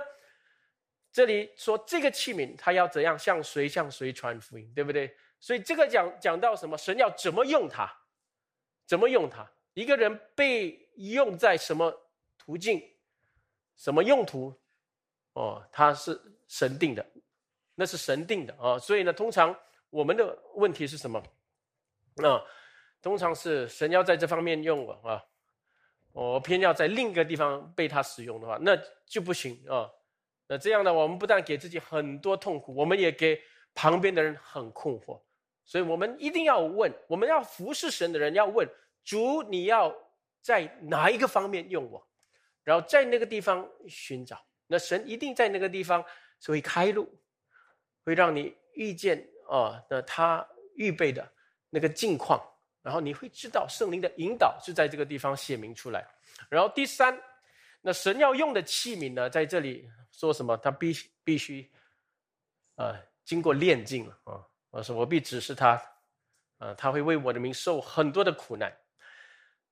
[1.11, 5.17] 这里说这个器皿，他要怎样向谁向谁传福音，对不对？
[5.41, 6.77] 所以这个讲讲到什么？
[6.77, 7.91] 神要怎么用它？
[8.87, 9.51] 怎么用它？
[9.73, 11.93] 一个人被用在什么
[12.37, 12.83] 途径、
[13.77, 14.55] 什么用途？
[15.33, 17.05] 哦，他是神定的，
[17.75, 18.79] 那是神定的啊。
[18.79, 19.57] 所以呢，通常
[19.89, 21.23] 我们的问题是什么？
[22.17, 22.45] 那
[23.01, 25.25] 通常是神要在这方面用我啊，
[26.21, 28.77] 我偏要在另一个地方被他使用的话，那
[29.07, 29.89] 就不行啊。
[30.49, 30.93] 那这样呢？
[30.93, 33.41] 我们不但给自己很多痛苦，我们也给
[33.73, 35.21] 旁边的人很困惑。
[35.65, 38.69] 所以，我们一定要问：我们要服侍神的人要问
[39.05, 39.95] 主，你要
[40.43, 42.05] 在哪一个方面用我？
[42.65, 44.45] 然后在那个地方寻找。
[44.67, 46.05] 那神一定在那个地方
[46.47, 47.09] 会开路，
[48.05, 51.31] 会让你遇见啊，那他预备的
[51.71, 52.43] 那个境况。
[52.89, 56.09] 然后你会知道圣灵的引导是在这个地方写明出来。
[56.49, 57.15] 然后第三，
[57.83, 59.87] 那神要用的器皿呢，在这里。
[60.11, 60.57] 说什么？
[60.57, 61.71] 他必必须，
[62.75, 64.43] 呃，经过炼净了啊！
[64.71, 65.81] 我说我必指示他，
[66.57, 68.75] 啊，他会为我的名受很多的苦难。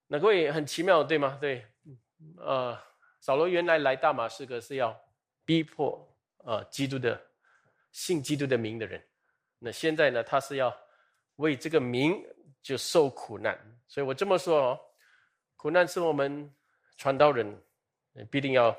[0.07, 1.37] 那各位很奇妙，对吗？
[1.40, 1.66] 对，
[2.37, 2.79] 呃，
[3.18, 4.96] 扫罗原来来大马士革是要
[5.44, 6.07] 逼迫
[6.44, 7.20] 呃基督的
[7.90, 9.02] 信基督的名的人，
[9.59, 10.72] 那现在呢，他是要
[11.37, 12.22] 为这个名
[12.66, 13.57] 就受苦难。
[13.87, 14.81] 所以我这么说哦，
[15.55, 16.52] 苦难是我们
[16.96, 17.62] 传道人
[18.29, 18.76] 必定要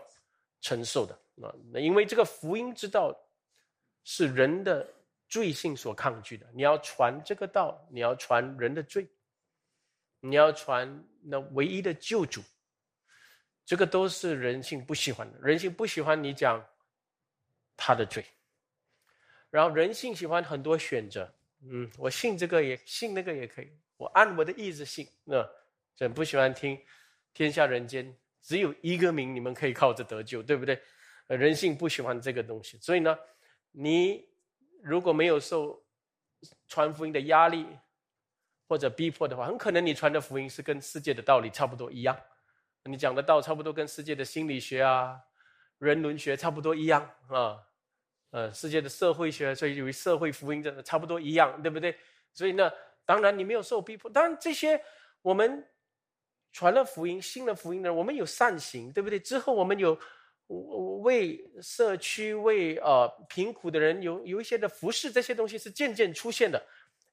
[0.60, 1.14] 承受的。
[1.42, 3.18] 啊那因为这个福音之道
[4.04, 4.86] 是人的
[5.30, 9.08] 罪性所抗拒的，你要传这个道，你要传人的罪，
[10.20, 12.42] 你要传那唯一的救主，
[13.64, 15.40] 这个都是人性不喜欢的。
[15.40, 16.62] 人性不喜欢你讲
[17.78, 18.26] 他的罪，
[19.50, 25.08] 然后人性喜欢很多选择，嗯，我信这个也信那个也可以，我按我的意志信。
[25.26, 25.48] 那
[25.96, 26.80] 真不喜欢听
[27.34, 30.82] 天下人间只有一个名，你们可以靠着得救，对不对？
[31.28, 33.18] 人性不喜欢这个东西，所以呢，
[33.72, 34.30] 你
[34.82, 35.84] 如果没有受
[36.68, 37.66] 传福音的压力
[38.70, 42.18] 或者逼迫的话，很可能你传的福音是跟世界的道理差不多一样。
[42.84, 45.20] 你讲的道差不多跟世界的心理学啊、
[45.80, 47.60] 人伦学差不多一样啊，
[48.30, 51.98] 呃，世界的社会学，所以有社会福音的差不多一样，对不对？
[52.32, 52.72] 所以呢，
[53.08, 54.80] 当然你没有受逼迫，当然这些
[55.24, 55.68] 我们
[56.52, 59.20] 传了福音、信了福音的人，我们有善行，对不对？
[59.20, 60.00] 之后我们有。
[61.02, 66.58] 为社区、为呃贫苦的人有有一些的服饰，这些东西是渐渐出现的。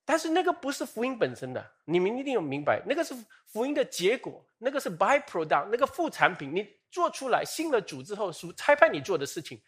[0.05, 3.13] 但是那个不是福音本身的，你们一定要明白，那个是
[3.45, 9.61] 福音的结果，那个是 byproduct，那个副产品，你做出来信了主之后，属差派你做的事情。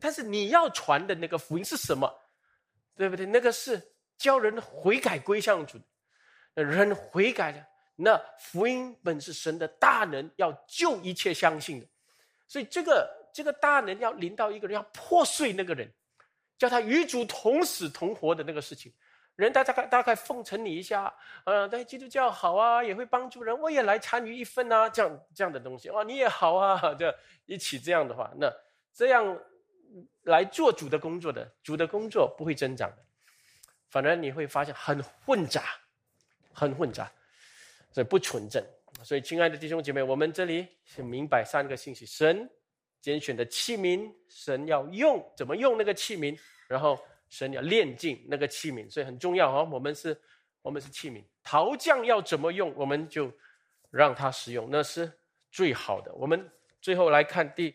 [0.00, 2.10] 但是你要传的那个福音是什么？
[2.96, 3.26] 对不对？
[3.26, 3.78] 那个是
[4.20, 5.80] 教人悔改归向主，
[6.52, 7.66] 人悔改了。
[7.96, 11.86] 那福音本是神的大能，要救一切相信的。
[12.46, 15.90] 所以这个这个大能要临到一个人，要破碎那个人，
[16.58, 18.92] 叫他与主同死同活的那个事情。
[19.36, 21.10] 人大概大概奉承你一下，
[21.44, 28.52] 呃，对基督教好啊，也会帮助人，我也来参与一份啊，这样这样的东西哦，你也好啊，这一起这样的话，那
[28.92, 29.38] 这样
[30.24, 33.02] 来做主的工作的，主的工作不会增长的，
[33.90, 35.64] 反而你会发现很混杂，
[36.54, 37.12] 很混杂，
[37.92, 38.64] 所以不纯正。
[39.04, 42.48] 所以，亲爱的弟兄姐妹，我们这里是明白三个信息：神
[43.02, 46.98] 拣选的器皿，神要用怎么用那个器皿，然后。
[47.32, 49.68] 神要炼净那个器皿，所以很重要哦。
[49.70, 50.20] 我们是，
[50.62, 51.22] 我们是器皿。
[51.44, 53.32] 陶匠要怎么用，我们就
[53.88, 55.08] 让他使用，那是
[55.52, 56.12] 最好的。
[56.14, 57.72] 我们最后来看第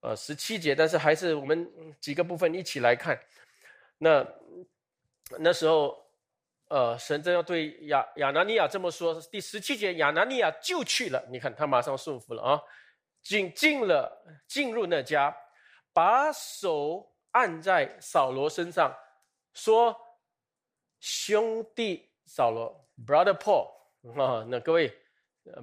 [0.00, 3.16] 呃十七节，但是还是我们几个部分一起来看。
[3.98, 4.26] 那
[5.38, 5.96] 那时候，
[6.68, 9.20] 呃，神正要对亚亚拿尼亚这么说。
[9.30, 11.24] 第十七节，亚拿尼亚就去了。
[11.30, 12.60] 你看他马上顺服了啊，
[13.22, 15.36] 进进了进入那家，
[15.92, 17.14] 把手。
[17.32, 18.92] 按在扫罗身上，
[19.52, 19.94] 说
[20.98, 23.68] ：“兄弟扫罗，brother Paul
[24.18, 24.90] 啊，那各位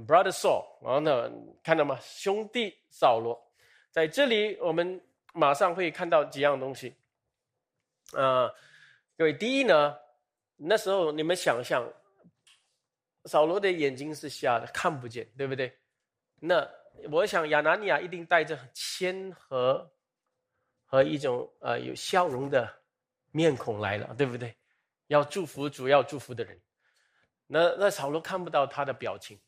[0.08, 1.30] ，brother Saul 啊，那
[1.64, 1.98] 看到吗？
[2.02, 3.52] 兄弟扫罗，
[3.90, 5.04] 在这里我们
[5.34, 6.96] 马上会看到几样东西。
[8.14, 8.50] 啊，
[9.18, 9.98] 各位，第一呢，
[10.56, 11.88] 那时候你们想象，
[13.26, 15.78] 扫罗的眼睛是瞎的，看不见，对不对？
[16.40, 16.70] 那
[17.12, 19.92] 我想亚拿尼亚一定带着谦和。”
[20.88, 22.72] 和一种呃有笑容的
[23.32, 24.56] 面孔来了，对不对？
[25.08, 26.62] 要祝福主要祝福的人，
[27.48, 29.42] 那那扫罗看不到他的表情，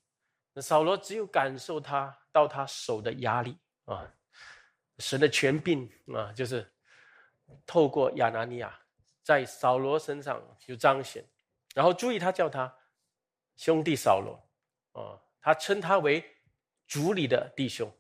[0.52, 3.56] 那扫罗只有感受他到他手的压力
[3.86, 4.12] 啊，
[4.98, 6.70] 神的权柄啊，就是
[7.68, 8.78] 透过亚拿尼亚
[9.28, 11.22] 在扫罗身上有彰显，
[11.76, 12.74] 然后注意他叫他
[13.58, 14.40] 兄弟扫罗
[14.94, 16.24] 啊，他称他为
[16.88, 17.92] 主里的弟兄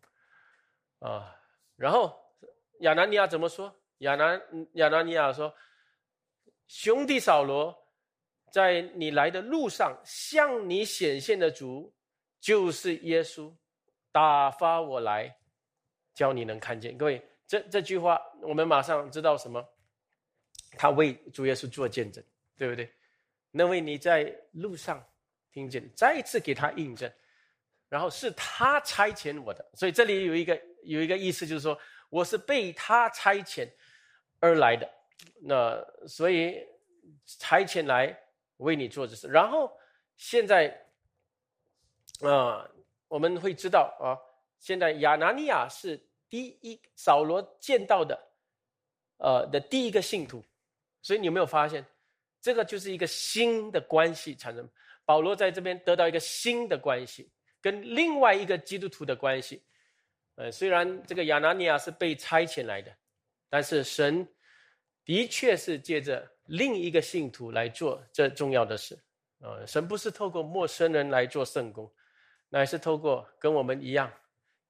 [0.99, 1.35] 啊，
[1.75, 2.17] 然后。
[2.81, 3.75] 亚拿尼亚怎么说？
[4.01, 4.39] 亚拿
[4.73, 5.51] 亚拿尼亚说
[6.69, 7.75] ：“兄弟扫罗，
[8.51, 11.91] 在你来的路上向你显现的主，
[12.39, 13.51] 就是耶稣，
[14.11, 15.39] 打发我来，
[16.13, 19.67] 教你能看见。”各位，这这句话我们马上知道什么？
[20.77, 22.23] 他为主耶稣做见证，
[22.55, 22.89] 对不对？
[23.51, 25.03] 那为你在路上
[25.51, 27.11] 听见，再一次给他印证，
[27.89, 29.65] 然后是他差遣我的。
[29.73, 31.77] 所以这里有一个有一个意思，就是说。
[32.09, 33.69] 我是被他差遣
[34.39, 34.89] 而来的，
[35.41, 36.65] 那所以
[37.25, 38.17] 差遣来
[38.59, 39.27] 为你做这事。
[39.27, 39.69] 然后
[40.15, 40.73] 现在
[42.21, 42.65] 啊，
[43.09, 44.15] 我们会知道啊，
[44.57, 48.17] 现在亚拿尼亚是第一扫罗见到的，
[49.17, 50.41] 呃的第一个信徒。
[51.01, 51.85] 所以你有没有发现，
[52.41, 54.67] 这个就是一个新的关系产生？
[55.05, 57.31] 保罗在这边得到一个新的关系，
[57.61, 59.63] 跟另外一个基督徒的关系。
[60.35, 62.93] 呃，虽然这个亚拿尼亚是被差遣来的，
[63.49, 64.27] 但是神
[65.05, 68.99] 的确是借着另一个信徒来做这重要的事。
[69.39, 71.89] 呃，神不是透过陌生人来做圣功，
[72.49, 74.11] 乃是透过跟我们一样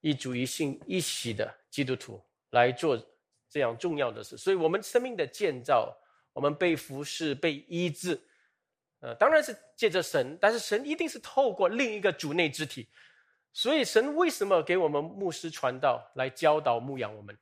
[0.01, 2.21] 一主一信一喜的基督徒
[2.51, 2.97] 来做
[3.49, 4.37] 这样重要的事。
[4.37, 5.97] 所以，我们生命的建造，
[6.37, 8.21] 我们被服侍、被医治，
[8.99, 12.87] 呃，当然是借着神，但是神一定是透过另一个主内肢体。
[13.51, 17.35] 所以，神为什么给我们牧师传道来教导牧养我们？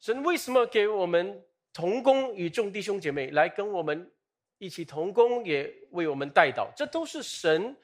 [0.00, 1.42] 神为什么给我们
[1.72, 4.12] 同工与众弟兄姐妹来跟我们
[4.58, 6.70] 一起同工，也为我们带导？
[6.76, 7.74] 这都是神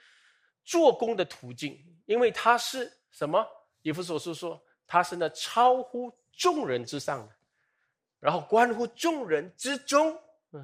[0.67, 3.43] 做工的途径，因为他是什么？
[3.81, 7.35] 以弗所书说，他是那超乎众人之上的，
[8.21, 10.15] 然后关乎众人之中。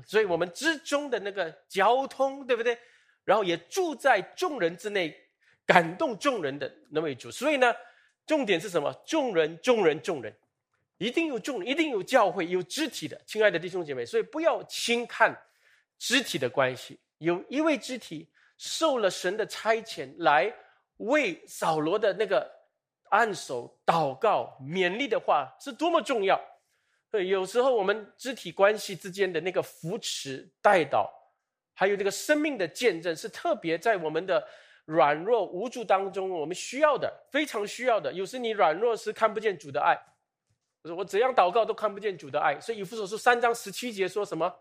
[0.06, 2.78] 所以我们之中的那个交通，对不对？
[3.24, 5.18] 然后也住在众人之内。
[5.64, 7.72] 感动众人的那位主，所以呢，
[8.26, 8.92] 重点是什么？
[9.06, 10.34] 众人，众人，众人，
[10.98, 15.34] 一定有众，一定有教会，有肢体的，亲爱的弟兄姐妹，所以不要轻看
[16.00, 16.98] 肢体的关系。
[17.18, 18.28] 有一位肢体
[18.58, 20.52] 受了神的差遣，来
[20.96, 22.50] 为扫罗的那个
[23.10, 26.38] 按手祷告、勉励的话，是多么重要。
[27.12, 31.08] 对，有时候我们肢体关系之间的那个扶持、带导，
[31.74, 34.44] 还有这个生命的见证，是特别在我们的。
[34.84, 38.12] 软弱无助当中，我们需要的非常需要的。
[38.12, 39.96] 有时你软弱是看不见主的爱，
[40.82, 42.58] 我怎样祷告都看不见主的爱。
[42.58, 44.52] 所以以弗所书三章十七节说什么？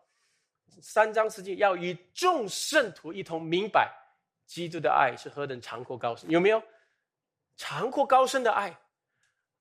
[0.80, 3.92] 三章十节要与众圣徒一同明白，
[4.46, 6.62] 基督的爱是何等长阔高深，有没有？
[7.58, 8.80] 长阔高深的爱，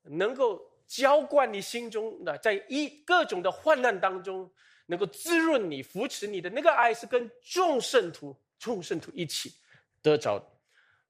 [0.03, 0.61] 能够
[0.91, 4.51] 浇灌你心中的，在一各种的患难当中，
[4.87, 9.55] 能够滋润你、扶持你的那个爱，是跟众圣徒、众圣徒一起
[10.03, 10.45] 得着的。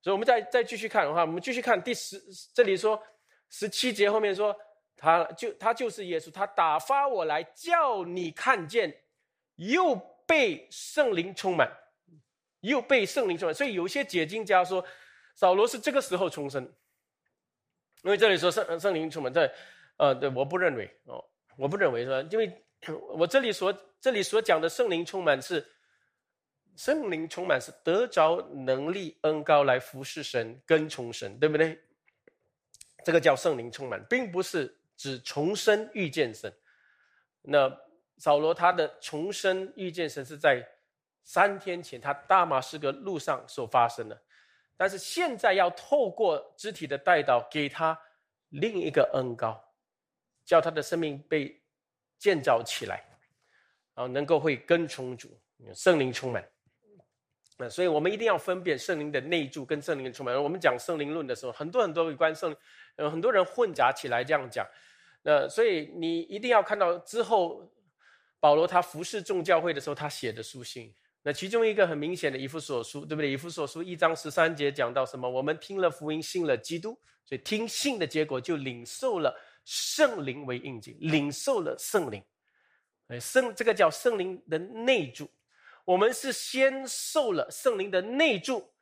[0.02, 2.22] 所以，我们再再继续看的话，我们继续看第十，
[2.52, 3.02] 这里说
[3.48, 4.54] 十七节后面说，
[4.98, 8.94] 他就他就是耶稣，他打发我来叫你看见，
[9.56, 11.66] 又被圣灵充满，
[12.60, 13.54] 又被圣灵充满。
[13.54, 14.84] 所以，有些解经家说，
[15.34, 16.70] 扫罗是这个时候重生。
[18.02, 19.52] 因为这里说圣圣灵充满在，
[19.96, 21.22] 呃，对，我不认为哦，
[21.56, 22.64] 我不认为说，因为
[23.16, 25.66] 我这里所这里所讲的圣灵充满是，
[26.76, 31.78] 圣灵充满是得着能力恩高来服侍神跟从神，对不对？
[33.04, 36.52] 这个叫圣灵充满，并不是指重生遇见神。
[37.42, 37.70] 那
[38.18, 40.66] 扫罗他的重生遇见神是在
[41.24, 44.22] 三天前他大马士革路上所发生的。
[44.80, 48.00] 但是现在要透过肢体的带导，给他
[48.48, 49.62] 另一个恩高，
[50.42, 51.60] 叫他的生命被
[52.18, 53.04] 建造起来，
[53.92, 55.38] 啊，能够会跟从主，
[55.74, 56.42] 圣灵充满。
[57.58, 60.42] 那所以我们一定要分辨圣灵的内住跟圣灵的充满。
[60.42, 62.56] 我们讲圣灵论的时候，很多很多有关圣，
[62.96, 64.66] 呃，很多人混杂起来这样讲。
[65.20, 67.70] 那所以你一定要看到之后，
[68.40, 70.94] 保罗他服侍众教会的时候，他写的书信。
[71.22, 73.30] 那其中一个很明显的以弗所书，对不对？
[73.30, 75.28] 以弗所书一章十三节讲到什么？
[75.28, 82.24] 我们听了福音，信了基督，所以听信的结果就领受了圣灵为印记，领受了圣灵。
[83.08, 85.30] 哎，圣这个叫圣灵的内住。
[85.84, 88.72] 我们是先受了圣灵的内住，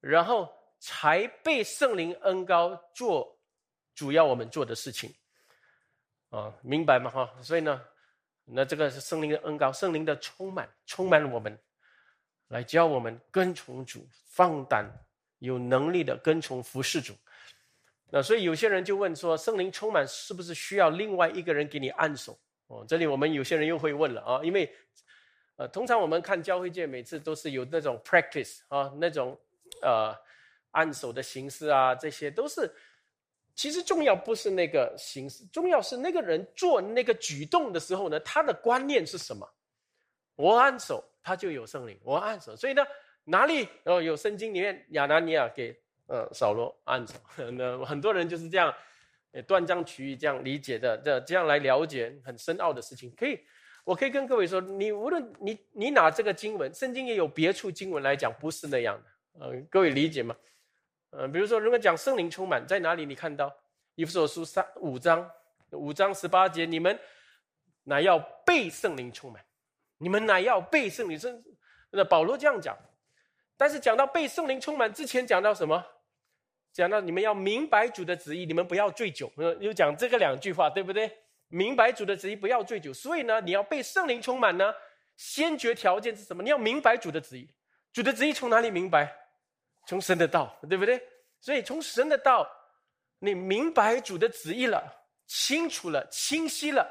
[0.00, 3.40] 然后才被圣灵恩高做
[3.94, 5.12] 主要我们做的事情。
[6.30, 7.10] 啊，明白吗？
[7.10, 7.82] 哈，所以呢，
[8.44, 11.58] 那这个是圣灵的恩高，圣灵的充满，充满了我们。
[12.52, 14.84] 来教我们跟从主，放胆
[15.38, 17.14] 有能力的跟从服侍主。
[18.10, 22.38] 那所以有些人就问说，圣灵充满是不是需要另外一个人给你按手？
[22.66, 24.70] 哦，这里我们有些人又会问了啊，因为
[25.56, 29.34] 呃，通常我们看教会界每次都是有那种 practice 啊，那种
[29.80, 30.14] 呃
[30.72, 32.70] 按手的形式啊，这些都是
[33.54, 39.48] 其实重要不是那个形式，重要是那个人做那个举动的时候呢，他的观念是什么？
[40.36, 41.02] 我按手。
[41.22, 42.84] 他就有圣灵，我按手，所以呢，
[43.24, 45.74] 哪里哦有圣经里面亚拿尼亚给
[46.06, 47.14] 呃扫罗按手，
[47.52, 48.74] 那很多人就是这样
[49.46, 53.14] 断章取义这样理解的，这这样来了解很深奥的事情。
[53.16, 53.40] 可以，
[53.84, 60.36] 我可以跟各位说，你无论你你拿这个经文，圣经也有别处经文来讲，不是那样的，呃，各位理解吗？
[61.10, 63.54] 呃，比如说如果讲圣灵充满在哪里，你看到
[63.94, 65.30] 以弗所书三五章
[65.70, 66.98] 五章十八节，你们
[67.84, 69.42] 乃要被圣灵充满。
[70.02, 71.40] 你们乃要被圣灵圣，
[71.90, 72.76] 那保罗这样讲，
[73.56, 75.80] 但是讲到被圣灵充满之前，讲到什么？
[76.72, 79.30] 讲到你们要明白主的旨意，你们不要醉酒。
[79.60, 81.08] 又讲这个两句话，对不对？
[81.46, 82.92] 明白主的旨意，不要醉酒。
[82.92, 84.74] 所以呢，你要被圣灵充满呢，
[85.16, 86.42] 先决条件是什么？
[86.42, 87.48] 你要明白主的旨意。
[87.92, 89.14] 主的旨意从哪里明白？
[89.86, 91.00] 从神的道，对不对？
[91.40, 92.44] 所以从神的道，
[93.20, 94.82] 你明白主的旨意了，
[95.28, 96.90] 清楚了，清晰了。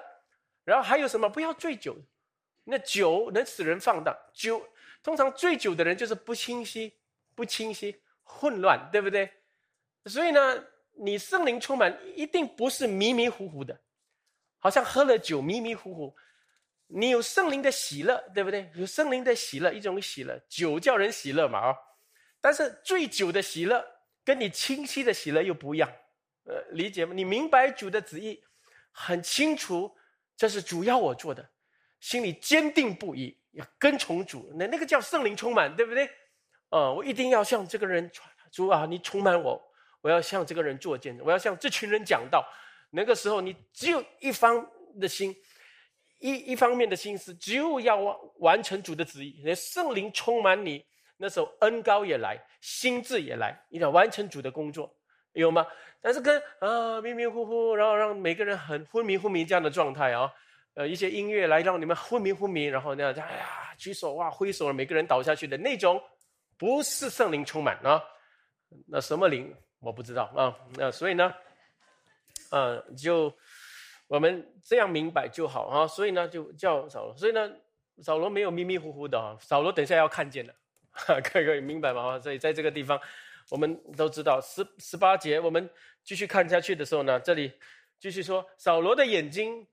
[0.64, 1.28] 然后还有什么？
[1.28, 1.98] 不要醉酒。
[2.64, 4.66] 那酒能使人放荡，酒
[5.04, 6.94] 通常醉酒的人就是不清晰、
[7.34, 9.30] 不清晰、混乱，对不对？
[10.06, 13.80] 所以呢，你圣灵充满一定不是迷迷糊糊的，
[14.60, 16.16] 好像喝了酒迷迷糊糊。
[16.94, 18.70] 你有圣灵的喜乐，对不对？
[18.76, 21.76] 有圣灵的喜乐，一种喜乐，酒叫人喜乐嘛啊。
[22.42, 23.86] 但是醉酒的喜乐
[24.26, 25.90] 跟你清晰的喜乐又不一样，
[26.46, 27.14] 呃，理解吗？
[27.16, 28.44] 你明白主的旨意，
[28.92, 29.96] 很清楚，
[30.36, 31.50] 这是主要我做的。
[32.02, 36.10] 心里坚定不移，要跟从主，那那个叫圣灵充满，对不对？
[36.70, 39.62] 啊，我一定要向这个人传主啊，你充满我，
[40.02, 42.46] 我要向这个人做见证，我要向这群人讲道。
[42.90, 44.68] 那个时候，你只有一方
[45.00, 45.34] 的心，
[46.20, 49.42] 一一方面的心思，只有要完完成主的旨意。
[49.46, 50.84] 那圣灵充满你，
[51.18, 54.94] 那时候恩高也来，心智也来，你要完成主的工作，
[55.34, 55.66] 有吗？
[56.02, 60.32] 但是跟啊迷迷糊糊，然后让每个人很昏迷昏迷这样的状态啊。
[60.74, 66.02] 呃，一些音乐来让你们昏迷昏迷，然后那样，哎呀，举手哇，挥手，每个人倒下去的那种，
[66.58, 68.02] 不是圣灵充满啊。
[68.88, 70.56] 那什么灵我不知道啊。
[70.78, 71.34] 那所以呢，
[72.52, 73.36] 呃，就
[74.08, 75.86] 我们这样明白就好啊。
[75.86, 77.18] 所以呢，就叫扫罗。
[77.18, 77.52] 所以呢，
[78.02, 79.36] 扫罗没有迷迷糊糊的啊。
[79.42, 80.56] 扫罗等下要看见的，
[81.22, 82.18] 可以可以明白吗？
[82.18, 82.98] 所以在这个地方，
[83.50, 85.70] 我们都知道十十八节，我们
[86.02, 87.52] 继续看下去的时候呢，这里
[88.00, 89.68] 继续说，扫罗的眼睛。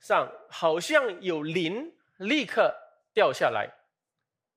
[0.00, 2.74] 上好像有灵立刻
[3.12, 3.68] 掉下来，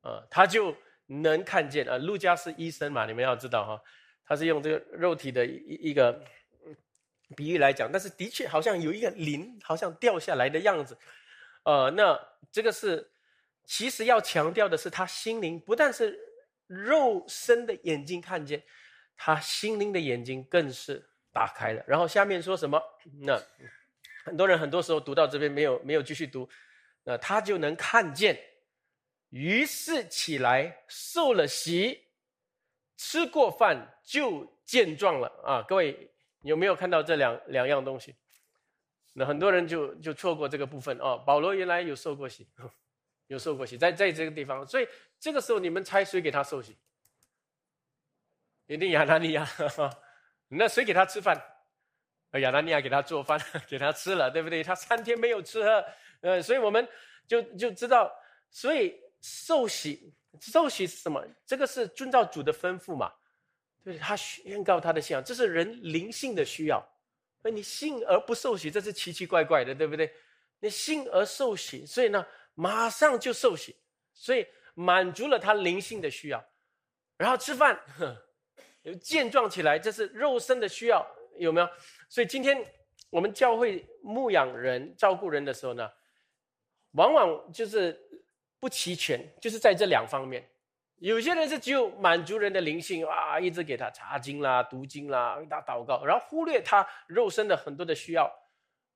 [0.01, 0.75] 啊，他就
[1.07, 1.87] 能看见。
[1.87, 3.81] 啊，路加是医生嘛，你们要知道哈，
[4.25, 6.23] 他是用这个肉体的一一个
[7.35, 10.97] 比喻来讲，但是的确好像有一个灵，好像掉下来的样子。
[11.63, 12.19] 呃，那
[12.51, 13.11] 这个是
[13.65, 16.19] 其实要强调的是，他心灵不但是
[16.67, 18.63] 肉身的眼睛看见，
[19.15, 21.83] 他心灵的眼睛更是打开了。
[21.87, 22.81] 然后下面说什么？
[23.21, 23.41] 那
[24.23, 26.47] 很多人很多时候读到这边没有没有继续读。
[27.03, 28.39] 那他就能看见，
[29.29, 31.99] 于是起来受了洗，
[32.95, 35.65] 吃过饭就健壮了啊！
[35.67, 36.11] 各位
[36.43, 38.15] 有没有看到这两两样东西？
[39.13, 41.17] 那很多人就就错过这个部分哦。
[41.25, 42.47] 保罗原来有受过洗，
[43.25, 44.87] 有受过洗，在在这个地方，所以
[45.19, 46.77] 这个时候你们猜谁给他受洗？
[48.67, 49.47] 一定亚拿尼亚。
[50.49, 51.41] 那谁给他吃饭？
[52.39, 54.63] 亚拿尼亚给他做饭， 给他吃了，对不对？
[54.63, 55.85] 他三天没有吃喝。
[56.21, 56.87] 呃，所以我们
[57.27, 58.11] 就就知道，
[58.49, 61.21] 所以受洗，受洗是什么？
[61.45, 63.11] 这个是遵照主的吩咐嘛？
[63.83, 66.81] 对，他宣告他的信仰，这是人灵性的需要。
[67.43, 70.13] 那你信而不受洗，这是奇奇怪怪的，对不对？
[70.59, 73.75] 你信而受洗，所以呢，马上就受洗，
[74.13, 76.45] 所以满足了他灵性的需要。
[77.17, 77.79] 然后吃饭，
[78.83, 81.03] 有健壮起来，这是肉身的需要，
[81.37, 81.67] 有没有？
[82.11, 82.61] 所以今天
[83.09, 85.89] 我们教会牧养人、照顾人的时候呢？
[86.91, 87.97] 往往就是
[88.59, 90.45] 不齐全，就是在这两方面。
[90.97, 98.29] 有些人是只有满足人的灵性啊，一直给他查经啦、读经啦、给他祷告，然后忽略他肉身的很多的需要。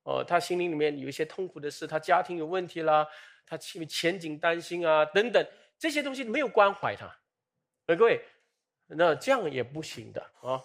[0.04, 3.08] 哦，他心灵里面有一些痛苦的事，他家庭有问题啦，
[3.46, 5.48] 他前前景担心啊等等，
[5.80, 7.10] 这些东西没有关怀他。
[7.88, 8.22] 各位，
[8.88, 10.62] 那这样也不行的啊。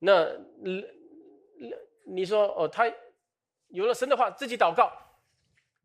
[0.00, 0.24] 那
[0.58, 0.82] 那
[2.04, 2.90] 你说哦，他
[3.68, 4.92] 有了神的话，自己祷告，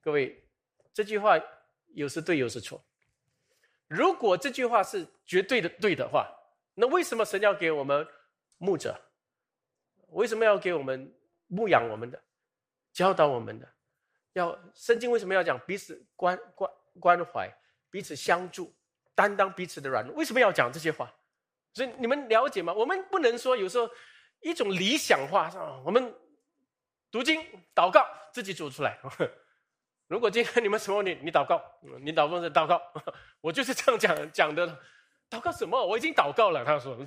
[0.01, 0.43] 各位。
[0.91, 1.39] 这句话
[1.93, 2.83] 有时对，有时错。
[3.87, 6.27] 如果这句话是绝对的对的话，
[6.75, 8.05] 那为什么神要给我们
[8.57, 8.99] 牧者？
[10.09, 11.13] 为什么要给我们
[11.47, 12.21] 牧养我们的、
[12.91, 13.67] 教导我们的？
[14.33, 17.49] 要圣经为什么要讲彼此关关关怀、
[17.89, 18.73] 彼此相助、
[19.15, 20.13] 担当彼此的软弱？
[20.15, 21.13] 为什么要讲这些话？
[21.73, 22.73] 所以你们了解吗？
[22.73, 23.89] 我们不能说有时候
[24.41, 26.13] 一种理想化啊，我们
[27.11, 27.41] 读经、
[27.75, 28.97] 祷告，自己走出来。
[30.07, 31.61] 如果今天你们什么你你祷告，
[32.01, 32.81] 你祷告是祷告，
[33.41, 34.79] 我就是这样讲讲的。
[35.29, 35.85] 祷告什么？
[35.85, 36.65] 我已经祷告了。
[36.65, 36.97] 他说，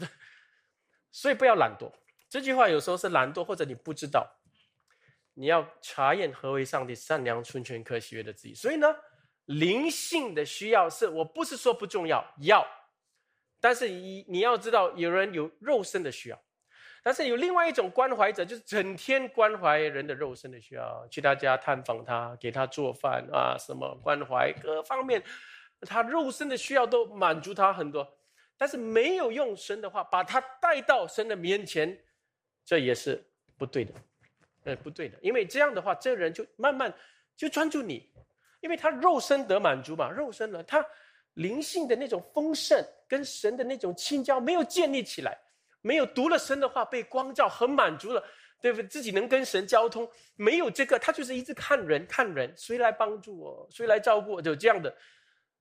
[1.11, 1.91] 所以不要懒惰。
[2.29, 4.25] 这句话有时候是懒惰，或者你不知道。
[5.35, 8.55] 你要查验何为上帝善良、纯全、可喜悦的旨意。
[8.55, 8.87] 所以呢，
[9.47, 12.65] 灵性的需要是我不是说不重要，要，
[13.59, 16.41] 但是你你要知道，有人有肉身的需要。
[17.03, 25.21] 但是有另外一种关怀者，就是整天关怀人的肉身的需要，去他家探访他，给他做饭啊，什么关怀各方面，
[25.81, 28.07] 他肉身的需要都满足他很多。
[28.57, 31.99] 但是没有用神的话把他带到神的面前，
[32.65, 33.21] 这也是
[33.59, 33.93] 不对的，
[34.63, 35.19] 呃，不对的。
[35.21, 36.93] 因为这样的话，这个人就慢慢
[37.37, 38.09] 就专注你，
[38.61, 40.87] 因为他肉身得满足嘛，肉身呢，他
[41.35, 45.37] 灵性的那种丰盛跟神的那种亲交没有建立起来。
[45.83, 48.25] 没有读了神的话，被光照，很满足了，
[48.61, 48.87] 对不对？
[48.89, 54.97] 自己能跟神交通，没有这个，他就是一直看人，看人，谁来帮助我，谁来照顾我，就这样的。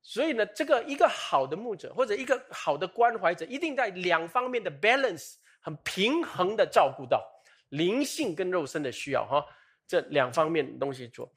[0.03, 7.23] 所以呢，这个一个好的牧者或者一个好的关怀者，一定在两方面的 balance 很平衡的照顾到
[7.69, 9.43] 灵性跟肉身的需要哈，
[9.87, 11.31] 这两方面东西做。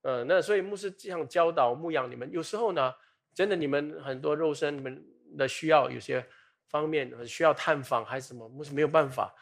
[0.00, 2.92] 呃，那所以牧师这样教导牧养你们，有时候呢，
[3.34, 5.04] 真的你们很多肉身你们
[5.36, 6.26] 的需要有些。
[6.72, 8.48] 方面需要探访还是什么？
[8.48, 9.32] 不是没有办法，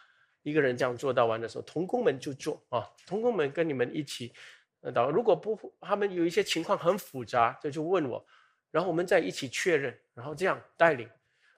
[0.42, 4.32] 一个人这样做到完的时候，童工们就做啊，童工们跟你们一起，
[4.80, 8.26] 呃，如果不他们有一些情况很复杂，就就问我，
[8.72, 11.08] 然后我们再一起确认，然后这样带领，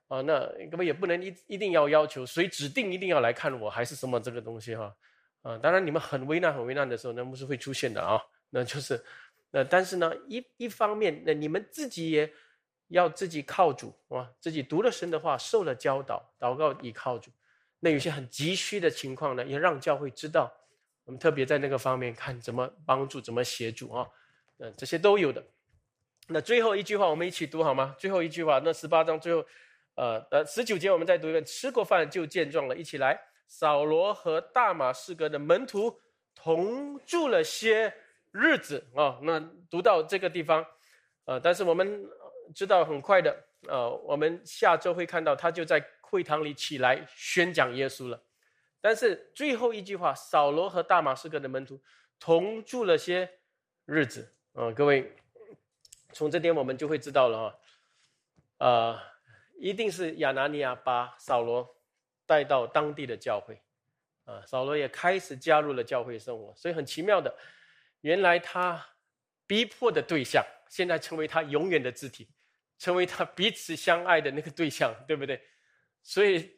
[0.09, 4.95] 啊，那根本也不能一一定要要求谁指定一定要来看我，还是什么这个东西哈，
[5.41, 8.21] 啊，当然你们很危难很危难的时候，那不是会出现的啊，
[8.51, 9.03] 那就是，
[9.51, 12.31] 那但是呢，一一方面，那你们自己也。
[12.93, 17.31] 要自己靠主哇，自己读了神的话，受了教导，祷告依靠主。
[17.81, 20.53] 那有些很急需的情况呢，也让教会知道。
[21.05, 24.07] 我们特别在那个方面看怎么帮助，怎么协助啊。
[24.59, 25.43] 嗯，这些都有的。
[26.29, 27.97] 那最后一句话，我们一起读好吗？
[27.99, 29.45] 最后一句话，那十八章最后，
[29.95, 31.43] 呃呃，十九节我们再读一遍。
[31.45, 33.19] 吃过饭就健壮了，一起来。
[33.49, 35.99] 扫罗和大马士革的门徒
[36.35, 37.93] 同住了些
[38.31, 39.19] 日子啊。
[39.23, 39.41] 那
[39.71, 40.65] 读到这个地方，
[41.25, 42.07] 呃，但是我们。
[42.55, 48.23] 知道很快的，呃，我们下周会看到他就在会堂里起来宣讲耶稣了。
[48.81, 51.81] 但是最后一句话，扫罗和大马士革的门徒
[52.19, 53.31] 同住了些
[53.85, 54.35] 日子。
[54.55, 55.17] 嗯，各位，
[56.13, 57.55] 从这点我们就会知道了啊，
[58.59, 59.01] 呃，
[59.59, 61.77] 一定是亚拿尼亚把扫罗
[62.27, 63.63] 带到当地的教会，
[64.25, 66.53] 啊，扫罗也开始加入了教会生活。
[66.55, 67.35] 所以很奇妙的，
[68.01, 68.85] 原来他
[69.47, 72.29] 逼迫的对象，现在成为他永远的肢体，
[72.79, 75.41] 成为他彼此相爱的那个对象，对不对？
[76.03, 76.57] 所以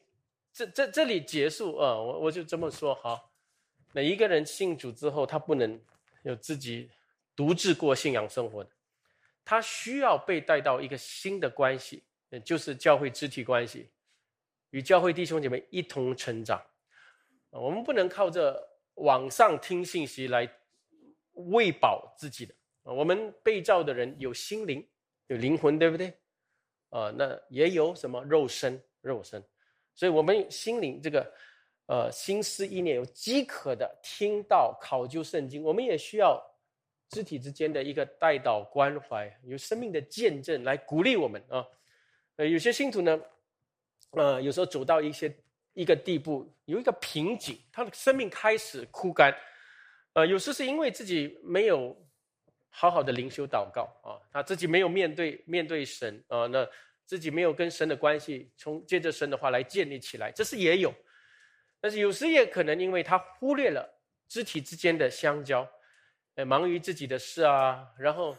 [0.53, 3.32] 这这这里结束啊，我我就这么说好。
[3.93, 5.80] 那一个人信主之后，他不能
[6.22, 6.91] 有自己
[7.37, 8.70] 独自过信仰生活的。
[9.45, 12.03] 他需要被带到一个新的关系，
[12.45, 13.91] 就是教会肢体关系，
[14.70, 16.64] 与教会弟兄姐妹一同成长。
[17.51, 20.51] 我们不能靠着网上听信息来
[21.35, 22.55] 喂饱自己的。
[22.85, 24.87] 我们被造的人有心灵，
[25.26, 26.12] 有灵魂，对不对？
[26.91, 29.43] 啊，那也有什么肉身，肉身。
[29.95, 31.32] 所以，我们心灵这个，
[31.87, 36.43] 呃，心思意念有饥渴的听到考究圣经，我们也需要。
[37.11, 41.64] 肢体之间的一个带导关怀，有生命的见证来鼓励我们啊。
[42.37, 43.20] 呃，有些信徒呢，
[44.12, 45.32] 呃，有时候走到一些
[45.74, 49.32] 一个地步，有一个瓶颈，他的生命开始枯干。
[50.14, 51.97] 呃，有时是因为自己没有
[52.76, 56.68] 好好的灵修祷告啊，他自己没有面对面对神啊，那
[57.06, 60.92] 自己没有跟神的关系从借着神的话来建立起来，这是也有。
[61.80, 63.88] 但是有时也可能因为他忽略了
[64.26, 65.68] 肢体之间的相交。
[66.36, 68.36] 呃，忙于自己的事啊，然后，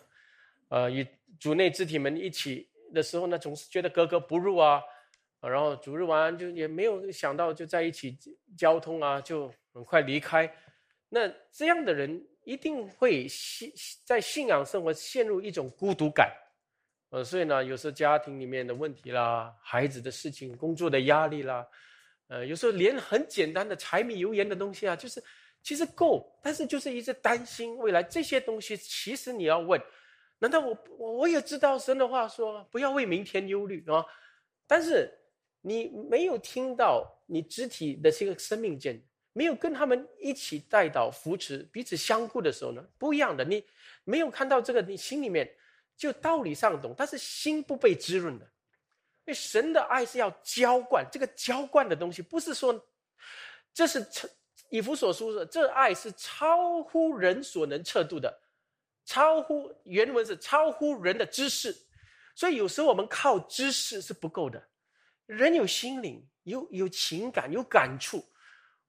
[0.68, 1.08] 呃，与
[1.40, 4.84] 主内肢体们一起的时候呢，总是觉得格格不入啊，
[5.40, 8.20] 然后主日完就也没有想到就在一起
[8.58, 10.54] 交通啊，就很快离开。
[11.08, 13.74] 那这样的人一定会信
[14.06, 16.32] 在信仰生活陷入一种孤独感，
[17.10, 21.68] 呃，所以呢，有时候家庭里面的问题啦，孩子的事情，工作的压力啦，
[22.28, 25.22] 呃，有时候连很简单的柴米油盐的东西啊，就是。
[25.68, 28.78] 其实够，但是就是一直担心未来这些东西。
[28.78, 29.82] 其实你要问，
[30.38, 34.06] 难道我我我也知道神的话说不要为明天忧虑啊？
[34.68, 35.12] 但是
[35.62, 39.04] 你没有听到你肢体的这个生命见，
[39.36, 42.82] 没有跟他们一起带到扶持彼此相顾的时候呢？
[42.98, 43.62] 不一样的，你
[44.06, 45.54] 没有看到这个，你心里面
[45.98, 48.46] 就道理上懂，但是心不被滋润的。
[48.46, 52.88] 因为神的爱是要浇灌，这个浇灌的东西不是说
[53.74, 54.08] 这是。
[54.72, 58.36] 以弗所书说，这爱是超乎人所能测度的，
[59.06, 61.74] 超乎原文是超乎人的知识，
[62.34, 64.62] 所以有时候我们靠知识是不够的。
[65.28, 68.26] 人有心灵，有有情感，有感触，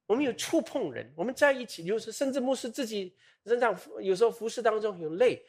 [0.06, 5.42] 我们有触碰人，我们在一起，有时甚至牧师自己身上有时候服侍当中有累，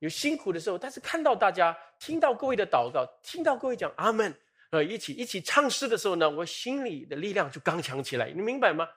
[0.00, 4.34] 有辛苦的时候，但是看到大家听到各位的祷告，听到各位讲阿门，
[4.70, 8.88] 呃，一起一起唱诗的时候呢，我心里的力量就刚强起来，你明白吗？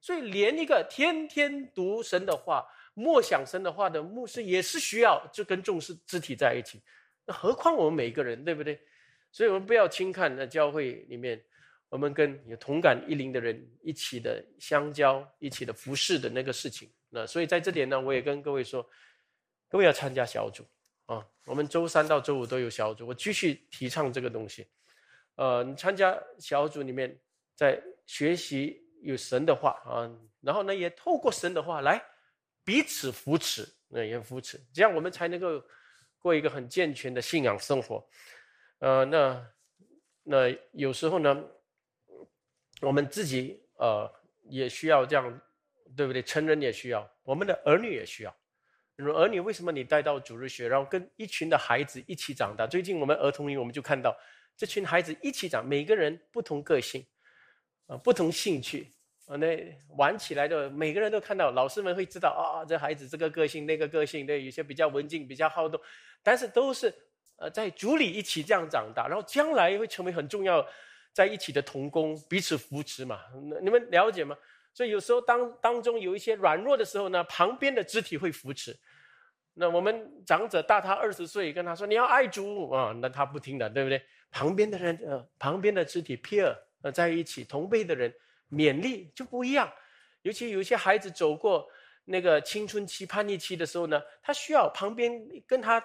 [0.00, 6.80] 所以，连一个天天读神的话、默想神的话的牧师，也是需要就跟重视肢体在一起。
[7.26, 8.80] 那何况我们每一个人，对不对？
[9.30, 11.44] 所以我们不要轻看那教会里面，
[11.90, 16.90] 我们跟有同感一灵的人一起的相交、一起的服侍的那个事情。
[17.10, 18.88] 那所以在这点呢，我也跟各位说，
[19.68, 20.64] 各位要参加小组
[21.04, 21.22] 啊。
[21.44, 24.66] 我们周三到周五都有小组，我继续提倡这个东西。
[25.34, 27.20] 呃，你参加小组里面，
[27.54, 28.88] 在学习。
[29.02, 30.04] 有神的话啊，
[30.42, 31.98] 然后呢，也透过神的话来
[32.62, 35.64] 彼此扶持，那也扶持，这样我们才能够
[36.18, 38.06] 过一个很健全的信仰生活。
[38.80, 39.50] 呃，那
[40.22, 41.42] 那有时候呢，
[42.80, 44.10] 我们自己呃
[44.44, 45.40] 也需要这样，
[45.96, 46.22] 对不对？
[46.22, 48.36] 成人也需要，我们的儿女也需要。
[48.96, 52.66] 儿女为什么你带到主日学，然后跟一群的孩子一起长大？
[52.66, 54.14] 最近我们儿童营我们就看到
[54.56, 57.06] 这群孩子一起长，每个人不同个性。
[57.86, 58.86] 啊，不同兴趣
[59.26, 65.80] 啊，那玩起来的每个人都看到，老师们会知道啊，这孩子这个个性那个个性，对，有些比较文静，比较好动，
[66.22, 66.94] 但是都是
[67.34, 70.64] 呃在组里一起这样长大，然后将来会成为很重要
[71.12, 73.20] 在一起的同工，彼此扶持嘛。
[73.50, 74.36] 那你们了解吗？
[74.72, 78.76] 所以有时候当当中有一些软弱的时候呢，旁边的肢体会扶持。
[79.54, 84.00] 那我们长者大他二十岁，跟他说你要爱主啊，那他不听的，对不对？
[84.30, 86.56] 旁边的人呃，旁边的肢体 peer。
[86.82, 88.10] 呃，在一起同辈的人
[88.50, 89.70] 勉励就不一样，
[90.22, 91.68] 尤其有一些孩子走过
[92.06, 95.12] 那个青春期叛逆期的时候呢，他需要旁边
[95.46, 95.84] 跟他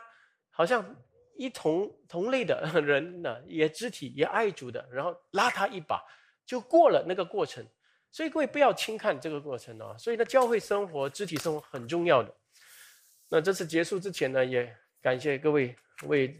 [0.51, 0.95] 好像
[1.37, 6.03] 一同同类的 人呢，也肢体也爱主的，然后拉他一把，
[6.45, 7.65] 就过了那个过程。
[8.11, 9.95] 所以各位不要轻看这个过程哦。
[9.97, 12.33] 所以呢，教会生活、肢体生活很重要的。
[13.29, 16.39] 那这次结束之前呢，也感谢各位为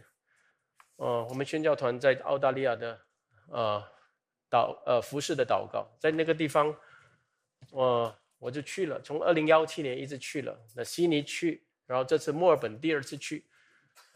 [0.96, 3.00] 呃我们宣教团在澳大利亚的
[3.50, 3.84] 呃。
[4.48, 6.74] 祷呃服饰的祷告，在那个地方，
[7.72, 10.58] 我我就去了，从二零幺七年一直去了。
[10.76, 13.44] 那悉尼去，然后这次墨尔本第二次去，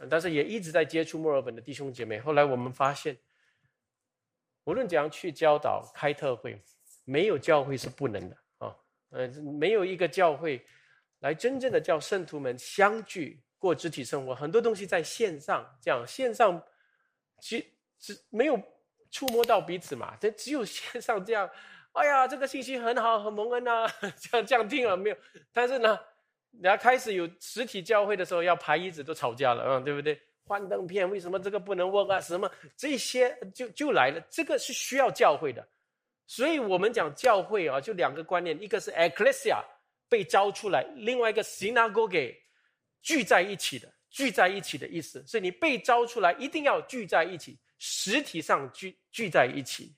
[0.10, 2.20] 但是也一直在接触墨尔本的弟兄姐妹。
[2.20, 3.18] 后来我们发现，
[4.64, 6.62] 无论怎样去教导、开特会，
[7.06, 8.76] 没有教会是不能的啊。
[9.10, 9.28] 呃，
[9.60, 10.66] 没有一个教会
[11.20, 14.34] 来真正的叫圣徒们相聚过肢体生活。
[14.36, 16.62] 很多东西在线上，这样线上
[17.40, 17.66] 只
[17.98, 18.62] 只没有
[19.12, 20.16] 触摸到彼此嘛。
[20.20, 21.50] 这只有线上这样。
[21.94, 23.88] 哎呀，这个信息很好，很蒙恩呐，
[24.22, 25.18] 这样这样听了没有？
[25.52, 26.00] 但是呢，
[26.62, 30.20] 然后开始有实体教会的时候，要排椅子都吵架了，嗯，对不对？
[30.46, 32.20] 幻灯片为什么这个不能 work 啊？
[32.20, 35.68] 什么这些就就来了，这个是需要教会的。
[36.26, 39.64] 所以我们讲教会啊，就两个观念，一个是 ecclesia
[40.08, 42.36] 被招出来，另外一个 synagogue
[43.02, 45.24] 聚在一起的，聚在一起的意思。
[45.28, 49.94] 所以你被招出来，一定要聚在一起，实体上聚聚在一起，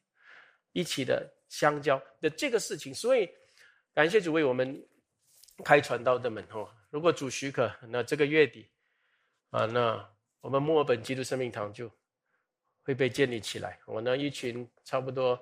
[0.73, 1.27] 一起的。
[1.51, 3.29] 相交的这个事情，所以
[3.93, 4.81] 感谢主为我们
[5.61, 6.69] 开传道的门哦。
[6.89, 8.67] 如果主许可，那这个月底
[9.49, 10.09] 啊，那
[10.41, 11.89] 我们墨尔本基督生命堂就
[12.83, 13.79] 会被建立起来。
[13.85, 15.41] 我呢一群差不多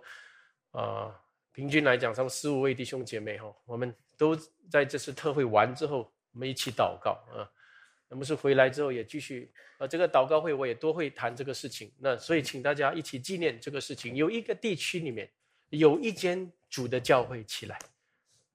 [0.72, 1.14] 啊，
[1.52, 4.36] 平均来讲，差不多十五位弟兄姐妹哈，我们都
[4.70, 7.50] 在这次特会完之后，我们一起祷告啊。
[8.08, 11.92] 那么是回来之后也继续啊，这个祷告会我也多会谈这个事情。
[11.98, 14.16] 那所以请大家一起纪念这个事情。
[14.16, 15.30] 有一个地区里面。
[15.72, 17.78] 有一间主的教会起来，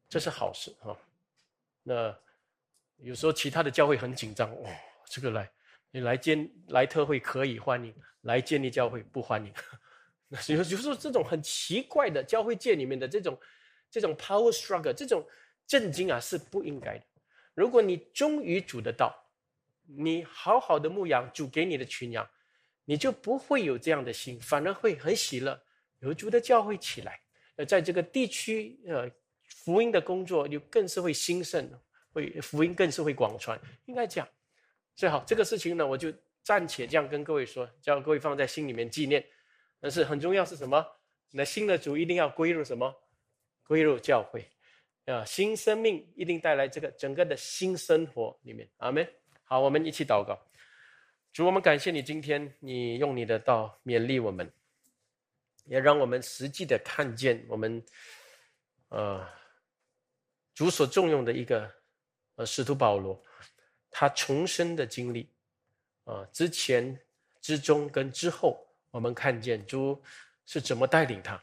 [0.09, 0.99] 这是好事哈。
[1.85, 2.19] 那
[2.97, 4.67] 有时候其他的教会很紧张哦，
[5.07, 5.49] 这个来
[5.93, 9.53] 你来建来特会可以欢迎，来建立教会不欢迎。
[10.29, 13.39] 那有有时候这种很奇怪的教会界里面的这种
[13.91, 15.25] 这种 power struggle，这种
[15.67, 17.05] 震惊啊是不应该的。
[17.55, 19.15] 如果你忠于主的道，
[19.87, 22.29] 你好好的牧养主给你的群羊，
[22.87, 25.63] 你就不会有这样的心，反而会很喜乐。
[26.01, 27.21] 有主的教会起来，
[27.57, 29.11] 呃，在这个地区，呃，
[29.63, 31.71] 福音的工作就更是会兴盛，
[32.13, 34.29] 会福音更是会广传，应该讲，
[34.95, 39.25] 最好这个事情呢，我就暂且这样跟各位说，叫各位放在心里面纪念。
[39.81, 40.85] 但是很重要是什么？
[41.31, 42.95] 那新的主一定要归入什么？
[43.67, 44.47] 归入教会，
[45.07, 48.69] 啊，新生命一定带来这个整个的新生活里面。
[48.79, 49.09] 阿门。
[49.45, 50.39] 好，我们一起祷告，
[51.33, 54.51] 主，我们感谢你，今天你用你的道勉励我们。
[55.67, 57.83] 也让我们实际的看见我们，
[58.91, 59.27] 呃，
[60.55, 61.69] 主所重用的一个
[62.37, 63.21] 呃使徒保罗，
[63.91, 65.29] 他重生的经历，
[66.05, 66.99] 啊，之前、
[67.41, 70.01] 之中跟之后，我们看见主
[70.47, 71.43] 是怎么带领他，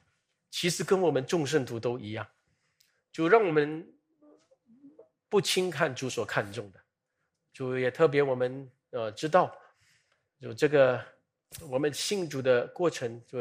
[0.50, 2.26] 其实跟我们众圣徒都一样，
[3.12, 3.86] 主让我们
[5.28, 6.80] 不轻看主所看重的，
[7.52, 9.54] 主也特别我们呃知道，
[10.38, 11.04] 有这个
[11.70, 13.40] 我们信主的过程就。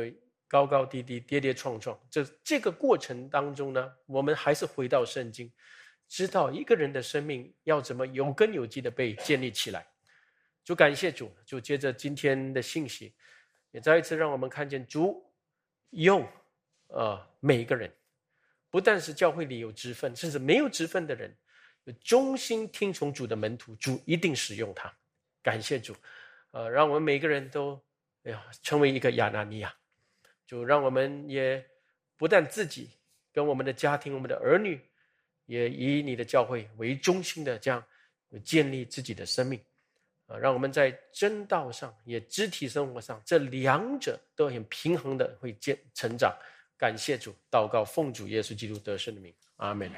[0.51, 5.49] 高高低低，跌跌撞撞，这这个过程当中呢，我们还是回到圣经，
[6.09, 9.87] 知道一个人的生命要怎么有根有基的被建立起来。
[10.65, 13.15] 主感谢主，就接着今天的信息，
[13.71, 15.25] 也再一次让我们看见主
[15.91, 16.27] 用
[16.89, 17.89] 呃每一个人，
[18.71, 21.33] 不但是教会里有职分，甚至没有职分的人，
[22.03, 24.93] 忠心听从主的门徒，主一定使用他。
[25.45, 25.95] 感谢主，
[26.51, 27.81] 呃，让我们每个人都
[28.25, 29.73] 哎呀成为一个亚拿尼亚。
[30.51, 31.65] 就让我们也
[32.17, 32.91] 不但自己
[33.33, 34.81] 跟我们的家庭、我们的儿女，
[35.47, 37.81] 也以你的教会为中心的这样
[38.43, 39.61] 建立自己的生命，
[40.27, 46.37] 啊，让我们在真道上也肢体生活上这两者都很平衡的会建成长。
[46.77, 49.89] 感谢主，祷告奉主耶稣基督得胜的名，阿门。